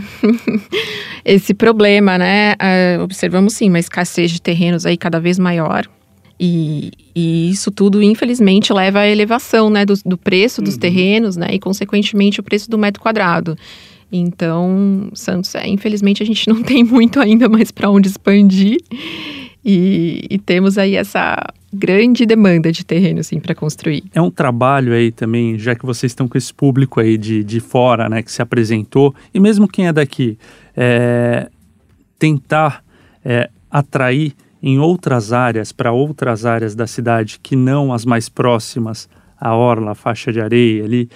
esse 1.24 1.54
problema, 1.54 2.18
né? 2.18 2.54
Uh, 2.54 3.02
observamos 3.02 3.54
sim 3.54 3.68
uma 3.68 3.78
escassez 3.78 4.30
de 4.30 4.40
terrenos 4.40 4.86
aí 4.86 4.96
cada 4.96 5.20
vez 5.20 5.38
maior. 5.38 5.86
E, 6.44 6.90
e 7.14 7.50
isso 7.50 7.70
tudo, 7.70 8.02
infelizmente, 8.02 8.72
leva 8.72 9.00
à 9.00 9.08
elevação 9.08 9.70
né, 9.70 9.84
do, 9.84 9.94
do 10.04 10.18
preço 10.18 10.60
dos 10.60 10.74
uhum. 10.74 10.80
terrenos, 10.80 11.36
né? 11.36 11.46
E, 11.52 11.58
consequentemente, 11.60 12.40
o 12.40 12.42
preço 12.42 12.68
do 12.68 12.76
metro 12.76 13.00
quadrado. 13.00 13.56
Então, 14.10 15.08
Santos, 15.14 15.54
é, 15.54 15.68
infelizmente, 15.68 16.22
a 16.22 16.26
gente 16.26 16.48
não 16.48 16.60
tem 16.64 16.82
muito 16.82 17.20
ainda 17.20 17.48
mais 17.48 17.70
para 17.70 17.88
onde 17.88 18.08
expandir. 18.08 18.78
E, 19.64 20.26
e, 20.28 20.38
temos 20.38 20.76
aí 20.76 20.96
essa 20.96 21.38
grande 21.72 22.26
demanda 22.26 22.70
de 22.70 22.84
terreno, 22.84 23.20
assim, 23.20 23.40
para 23.40 23.54
construir. 23.54 24.04
É 24.12 24.20
um 24.20 24.30
trabalho 24.30 24.92
aí 24.92 25.10
também, 25.10 25.58
já 25.58 25.74
que 25.74 25.86
vocês 25.86 26.12
estão 26.12 26.28
com 26.28 26.36
esse 26.36 26.52
público 26.52 27.00
aí 27.00 27.16
de, 27.16 27.42
de 27.42 27.60
fora, 27.60 28.08
né, 28.08 28.22
que 28.22 28.30
se 28.30 28.42
apresentou, 28.42 29.14
e 29.32 29.40
mesmo 29.40 29.66
quem 29.66 29.86
é 29.86 29.92
daqui, 29.92 30.38
é, 30.76 31.48
tentar 32.18 32.84
é, 33.24 33.48
atrair 33.70 34.34
em 34.62 34.78
outras 34.78 35.32
áreas, 35.32 35.72
para 35.72 35.90
outras 35.90 36.44
áreas 36.44 36.74
da 36.74 36.86
cidade 36.86 37.40
que 37.42 37.56
não 37.56 37.92
as 37.92 38.04
mais 38.04 38.28
próximas, 38.28 39.08
a 39.40 39.56
orla, 39.56 39.92
a 39.92 39.94
faixa 39.94 40.32
de 40.32 40.40
areia 40.40 40.84
ali, 40.84 41.08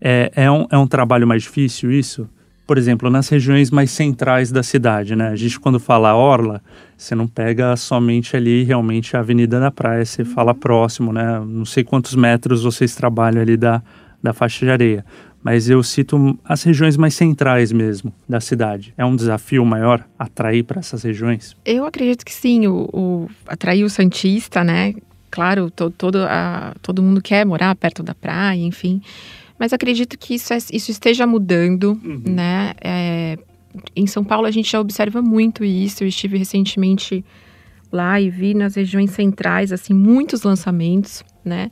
é, 0.00 0.30
é, 0.36 0.50
um, 0.50 0.66
é 0.70 0.78
um 0.78 0.86
trabalho 0.86 1.26
mais 1.26 1.42
difícil 1.42 1.90
isso? 1.90 2.28
por 2.66 2.78
exemplo, 2.78 3.10
nas 3.10 3.28
regiões 3.28 3.70
mais 3.70 3.90
centrais 3.90 4.50
da 4.50 4.62
cidade, 4.62 5.14
né? 5.14 5.28
A 5.28 5.36
gente 5.36 5.60
quando 5.60 5.78
fala 5.78 6.14
orla, 6.14 6.62
você 6.96 7.14
não 7.14 7.26
pega 7.26 7.76
somente 7.76 8.36
ali 8.36 8.62
realmente 8.62 9.16
a 9.16 9.20
Avenida 9.20 9.58
da 9.60 9.70
Praia, 9.70 10.04
você 10.04 10.24
fala 10.24 10.52
uhum. 10.52 10.58
próximo, 10.58 11.12
né? 11.12 11.40
Não 11.46 11.64
sei 11.64 11.84
quantos 11.84 12.14
metros 12.14 12.62
vocês 12.62 12.94
trabalham 12.94 13.42
ali 13.42 13.56
da, 13.56 13.82
da 14.22 14.32
faixa 14.32 14.64
de 14.64 14.70
areia, 14.70 15.04
mas 15.42 15.68
eu 15.68 15.82
cito 15.82 16.38
as 16.44 16.62
regiões 16.62 16.96
mais 16.96 17.14
centrais 17.14 17.70
mesmo 17.70 18.12
da 18.28 18.40
cidade. 18.40 18.94
É 18.96 19.04
um 19.04 19.14
desafio 19.14 19.64
maior 19.64 20.04
atrair 20.18 20.62
para 20.64 20.80
essas 20.80 21.02
regiões? 21.02 21.54
Eu 21.64 21.84
acredito 21.84 22.24
que 22.24 22.32
sim, 22.32 22.66
o, 22.66 22.88
o 22.92 23.28
atrair 23.46 23.84
o 23.84 23.90
Santista, 23.90 24.64
né? 24.64 24.94
Claro, 25.30 25.70
to, 25.70 25.90
todo, 25.90 26.24
a, 26.24 26.74
todo 26.80 27.02
mundo 27.02 27.20
quer 27.20 27.44
morar 27.44 27.74
perto 27.74 28.02
da 28.02 28.14
praia, 28.14 28.62
enfim. 28.62 29.02
Mas 29.58 29.72
acredito 29.72 30.18
que 30.18 30.34
isso, 30.34 30.52
é, 30.52 30.58
isso 30.72 30.90
esteja 30.90 31.26
mudando, 31.26 32.00
uhum. 32.04 32.22
né? 32.24 32.72
É, 32.80 33.38
em 33.94 34.06
São 34.06 34.24
Paulo 34.24 34.46
a 34.46 34.50
gente 34.50 34.70
já 34.70 34.80
observa 34.80 35.20
muito 35.22 35.64
isso. 35.64 36.02
Eu 36.04 36.08
estive 36.08 36.38
recentemente 36.38 37.24
lá 37.92 38.20
e 38.20 38.28
vi 38.28 38.54
nas 38.54 38.74
regiões 38.74 39.10
centrais, 39.10 39.72
assim, 39.72 39.94
muitos 39.94 40.42
lançamentos, 40.42 41.24
né? 41.44 41.70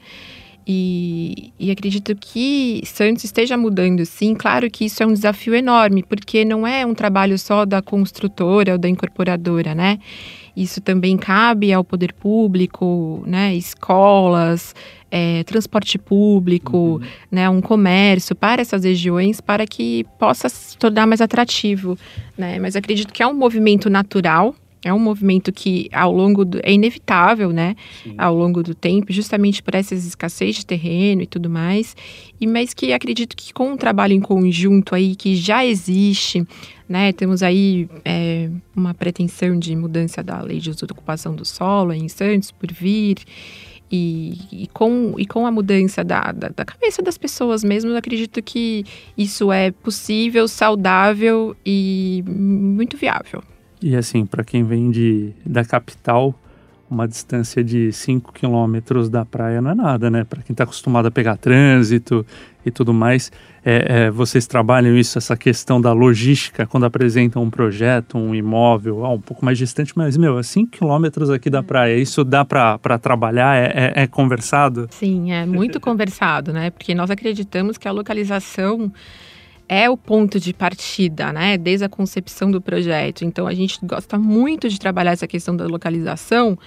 E, 0.66 1.52
e, 1.58 1.70
acredito 1.70 2.14
que 2.14 2.82
Santos 2.84 3.24
esteja 3.24 3.56
mudando, 3.56 4.06
sim. 4.06 4.34
Claro 4.34 4.70
que 4.70 4.84
isso 4.84 5.02
é 5.02 5.06
um 5.06 5.12
desafio 5.12 5.54
enorme, 5.54 6.04
porque 6.04 6.44
não 6.44 6.66
é 6.66 6.86
um 6.86 6.94
trabalho 6.94 7.36
só 7.36 7.64
da 7.64 7.82
construtora 7.82 8.72
ou 8.72 8.78
da 8.78 8.88
incorporadora, 8.88 9.74
né? 9.74 9.98
Isso 10.56 10.80
também 10.80 11.16
cabe 11.16 11.72
ao 11.72 11.82
poder 11.82 12.12
público, 12.12 13.24
né? 13.26 13.54
Escolas, 13.54 14.74
é, 15.10 15.42
transporte 15.44 15.98
público, 15.98 16.76
uhum. 16.76 17.00
né? 17.30 17.50
Um 17.50 17.60
comércio 17.60 18.36
para 18.36 18.62
essas 18.62 18.84
regiões, 18.84 19.40
para 19.40 19.66
que 19.66 20.04
possa 20.18 20.48
se 20.48 20.76
tornar 20.78 21.06
mais 21.06 21.20
atrativo, 21.20 21.98
né? 22.38 22.58
Mas 22.60 22.76
acredito 22.76 23.12
que 23.12 23.22
é 23.22 23.26
um 23.26 23.34
movimento 23.34 23.90
natural, 23.90 24.54
É 24.84 24.92
um 24.92 24.98
movimento 24.98 25.52
que 25.52 25.88
ao 25.92 26.12
longo 26.12 26.44
do, 26.44 26.58
é 26.62 26.72
inevitável, 26.72 27.52
né? 27.52 27.76
Sim. 28.02 28.14
Ao 28.18 28.34
longo 28.34 28.62
do 28.62 28.74
tempo, 28.74 29.12
justamente 29.12 29.62
por 29.62 29.76
essas 29.76 30.04
escassez 30.04 30.56
de 30.56 30.66
terreno 30.66 31.22
e 31.22 31.26
tudo 31.26 31.48
mais. 31.48 31.96
E 32.40 32.46
mas 32.46 32.74
que 32.74 32.92
acredito 32.92 33.36
que 33.36 33.52
com 33.52 33.72
um 33.72 33.76
trabalho 33.76 34.12
em 34.12 34.20
conjunto 34.20 34.94
aí 34.94 35.14
que 35.14 35.36
já 35.36 35.64
existe, 35.64 36.44
né? 36.88 37.12
Temos 37.12 37.44
aí 37.44 37.88
é, 38.04 38.50
uma 38.74 38.92
pretensão 38.92 39.56
de 39.56 39.76
mudança 39.76 40.20
da 40.20 40.40
lei 40.40 40.58
de 40.58 40.70
uso 40.70 40.84
de 40.84 40.92
ocupação 40.92 41.36
do 41.36 41.44
solo 41.44 41.92
em 41.92 42.08
Santos 42.08 42.50
por 42.50 42.72
vir. 42.72 43.18
E, 43.94 44.38
e, 44.50 44.66
com, 44.68 45.14
e 45.18 45.26
com 45.26 45.46
a 45.46 45.50
mudança 45.50 46.02
da, 46.02 46.32
da, 46.32 46.48
da, 46.48 46.64
cabeça 46.64 47.02
das 47.02 47.18
pessoas 47.18 47.62
mesmo, 47.62 47.90
eu 47.90 47.96
acredito 47.98 48.42
que 48.42 48.86
isso 49.18 49.52
é 49.52 49.70
possível, 49.70 50.48
saudável 50.48 51.54
e 51.64 52.24
muito 52.26 52.96
viável. 52.96 53.42
E 53.82 53.96
assim, 53.96 54.24
para 54.24 54.44
quem 54.44 54.62
vem 54.62 54.90
de, 54.90 55.32
da 55.44 55.64
capital, 55.64 56.34
uma 56.92 57.08
distância 57.08 57.64
de 57.64 57.90
5 57.90 58.32
quilômetros 58.32 59.08
da 59.08 59.24
praia 59.24 59.62
não 59.62 59.70
é 59.70 59.74
nada, 59.74 60.10
né? 60.10 60.24
Para 60.24 60.42
quem 60.42 60.52
está 60.52 60.64
acostumado 60.64 61.06
a 61.06 61.10
pegar 61.10 61.38
trânsito 61.38 62.24
e 62.66 62.70
tudo 62.70 62.92
mais, 62.92 63.32
é, 63.64 64.04
é, 64.04 64.10
vocês 64.10 64.46
trabalham 64.46 64.96
isso, 64.96 65.16
essa 65.16 65.36
questão 65.36 65.80
da 65.80 65.92
logística, 65.92 66.66
quando 66.66 66.84
apresentam 66.84 67.42
um 67.42 67.50
projeto, 67.50 68.18
um 68.18 68.34
imóvel, 68.34 69.04
ah, 69.04 69.10
um 69.10 69.20
pouco 69.20 69.44
mais 69.44 69.56
distante, 69.56 69.94
mas, 69.96 70.16
meu, 70.18 70.38
é 70.38 70.42
5 70.42 70.70
quilômetros 70.70 71.30
aqui 71.30 71.48
da 71.48 71.62
praia, 71.62 71.96
isso 71.96 72.22
dá 72.22 72.44
para 72.44 72.98
trabalhar? 73.00 73.56
É, 73.56 73.92
é, 73.96 74.02
é 74.02 74.06
conversado? 74.06 74.86
Sim, 74.90 75.32
é 75.32 75.46
muito 75.46 75.80
conversado, 75.80 76.52
né? 76.52 76.70
Porque 76.70 76.94
nós 76.94 77.10
acreditamos 77.10 77.78
que 77.78 77.88
a 77.88 77.92
localização 77.92 78.92
é 79.68 79.88
o 79.88 79.96
ponto 79.96 80.38
de 80.38 80.52
partida, 80.52 81.32
né? 81.32 81.56
Desde 81.56 81.84
a 81.84 81.88
concepção 81.88 82.50
do 82.50 82.60
projeto. 82.60 83.24
Então 83.24 83.46
a 83.46 83.54
gente 83.54 83.78
gosta 83.82 84.18
muito 84.18 84.68
de 84.68 84.78
trabalhar 84.78 85.12
essa 85.12 85.26
questão 85.26 85.56
da 85.56 85.66
localização 85.66 86.58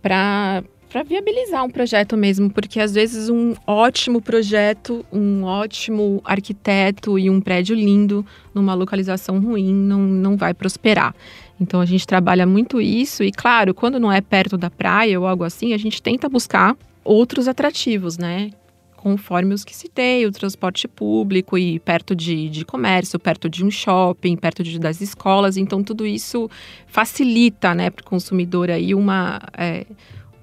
para 0.00 0.62
para 0.88 1.02
viabilizar 1.02 1.64
um 1.64 1.70
projeto 1.70 2.16
mesmo, 2.16 2.50
porque 2.50 2.80
às 2.80 2.94
vezes 2.94 3.28
um 3.28 3.54
ótimo 3.66 4.22
projeto, 4.22 5.04
um 5.12 5.44
ótimo 5.44 6.22
arquiteto 6.24 7.18
e 7.18 7.28
um 7.28 7.40
prédio 7.40 7.76
lindo 7.76 8.24
numa 8.54 8.72
localização 8.72 9.38
ruim 9.38 9.72
não, 9.74 10.00
não 10.00 10.36
vai 10.36 10.54
prosperar. 10.54 11.14
Então 11.60 11.80
a 11.80 11.84
gente 11.84 12.06
trabalha 12.06 12.46
muito 12.46 12.80
isso 12.80 13.22
e 13.22 13.30
claro, 13.30 13.74
quando 13.74 14.00
não 14.00 14.10
é 14.10 14.20
perto 14.20 14.56
da 14.56 14.70
praia 14.70 15.20
ou 15.20 15.26
algo 15.26 15.44
assim, 15.44 15.74
a 15.74 15.78
gente 15.78 16.00
tenta 16.00 16.28
buscar 16.28 16.74
outros 17.04 17.48
atrativos, 17.48 18.16
né? 18.16 18.50
Conforme 18.98 19.54
os 19.54 19.64
que 19.64 19.74
citei, 19.74 20.26
o 20.26 20.32
transporte 20.32 20.88
público 20.88 21.56
e 21.56 21.78
perto 21.78 22.16
de, 22.16 22.48
de 22.48 22.64
comércio, 22.64 23.18
perto 23.18 23.48
de 23.48 23.64
um 23.64 23.70
shopping, 23.70 24.36
perto 24.36 24.62
de, 24.62 24.76
das 24.78 25.00
escolas. 25.00 25.56
Então, 25.56 25.84
tudo 25.84 26.04
isso 26.04 26.50
facilita 26.86 27.74
né, 27.74 27.90
para 27.90 28.02
o 28.02 28.04
consumidor 28.04 28.70
aí 28.70 28.94
uma. 28.94 29.40
É, 29.56 29.86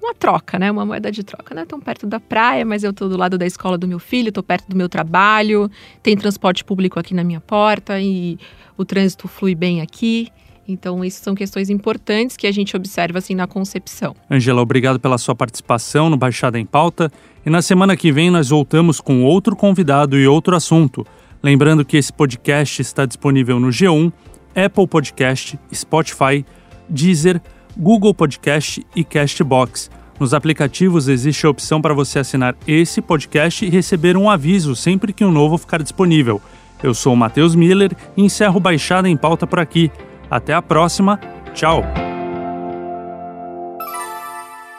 uma 0.02 0.14
troca, 0.14 0.56
né? 0.56 0.70
Uma 0.70 0.86
moeda 0.86 1.10
de 1.10 1.24
troca. 1.24 1.52
Não 1.52 1.62
é 1.62 1.66
tão 1.66 1.80
perto 1.80 2.06
da 2.06 2.20
praia, 2.20 2.64
mas 2.64 2.84
eu 2.84 2.90
estou 2.90 3.08
do 3.08 3.16
lado 3.16 3.36
da 3.36 3.44
escola 3.44 3.76
do 3.76 3.88
meu 3.88 3.98
filho, 3.98 4.28
estou 4.28 4.42
perto 4.42 4.68
do 4.68 4.76
meu 4.76 4.88
trabalho, 4.88 5.68
tem 6.00 6.16
transporte 6.16 6.64
público 6.64 7.00
aqui 7.00 7.12
na 7.12 7.24
minha 7.24 7.40
porta 7.40 8.00
e 8.00 8.38
o 8.76 8.84
trânsito 8.84 9.26
flui 9.26 9.56
bem 9.56 9.80
aqui. 9.80 10.28
Então, 10.68 11.04
isso 11.04 11.22
são 11.22 11.34
questões 11.34 11.70
importantes 11.70 12.36
que 12.36 12.46
a 12.46 12.52
gente 12.52 12.76
observa 12.76 13.18
assim 13.18 13.34
na 13.34 13.46
concepção. 13.46 14.14
Angela, 14.30 14.60
obrigado 14.60 14.98
pela 14.98 15.18
sua 15.18 15.34
participação 15.34 16.10
no 16.10 16.16
Baixada 16.16 16.58
em 16.58 16.66
Pauta. 16.66 17.10
E 17.44 17.50
na 17.50 17.62
semana 17.62 17.96
que 17.96 18.10
vem 18.10 18.30
nós 18.30 18.48
voltamos 18.48 19.00
com 19.00 19.22
outro 19.22 19.54
convidado 19.54 20.18
e 20.18 20.26
outro 20.26 20.56
assunto. 20.56 21.06
Lembrando 21.42 21.84
que 21.84 21.96
esse 21.96 22.12
podcast 22.12 22.82
está 22.82 23.06
disponível 23.06 23.60
no 23.60 23.68
G1, 23.68 24.12
Apple 24.54 24.86
Podcast, 24.88 25.58
Spotify, 25.72 26.44
Deezer, 26.88 27.40
Google 27.76 28.14
Podcast 28.14 28.84
e 28.96 29.04
Castbox. 29.04 29.90
Nos 30.18 30.32
aplicativos 30.32 31.08
existe 31.08 31.46
a 31.46 31.50
opção 31.50 31.80
para 31.80 31.92
você 31.92 32.18
assinar 32.18 32.56
esse 32.66 33.02
podcast 33.02 33.64
e 33.64 33.68
receber 33.68 34.16
um 34.16 34.30
aviso 34.30 34.74
sempre 34.74 35.12
que 35.12 35.24
um 35.24 35.30
novo 35.30 35.58
ficar 35.58 35.82
disponível. 35.82 36.40
Eu 36.82 36.94
sou 36.94 37.12
o 37.12 37.16
Matheus 37.16 37.54
Miller 37.54 37.94
e 38.16 38.22
encerro 38.22 38.58
Baixada 38.58 39.08
em 39.08 39.16
Pauta 39.16 39.46
por 39.46 39.58
aqui. 39.58 39.90
Até 40.30 40.54
a 40.54 40.62
próxima. 40.62 41.20
Tchau. 41.54 41.82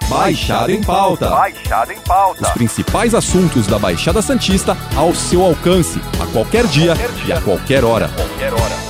Baixada 0.10 0.72
em 0.72 0.82
pauta. 0.82 1.30
Baixada 1.30 1.94
em 1.94 2.00
pauta. 2.00 2.44
Os 2.44 2.50
principais 2.52 3.14
assuntos 3.14 3.68
da 3.68 3.78
Baixada 3.78 4.22
Santista 4.22 4.78
ao 4.96 5.14
seu 5.14 5.44
alcance, 5.44 6.00
a 6.22 6.26
qualquer 6.32 6.66
dia, 6.68 6.94
a 6.94 6.96
qualquer 6.96 7.16
dia. 7.16 7.26
e 7.28 7.38
a 7.38 7.42
qualquer 7.42 7.84
hora. 7.84 8.10
Qualquer 8.10 8.54
hora. 8.54 8.87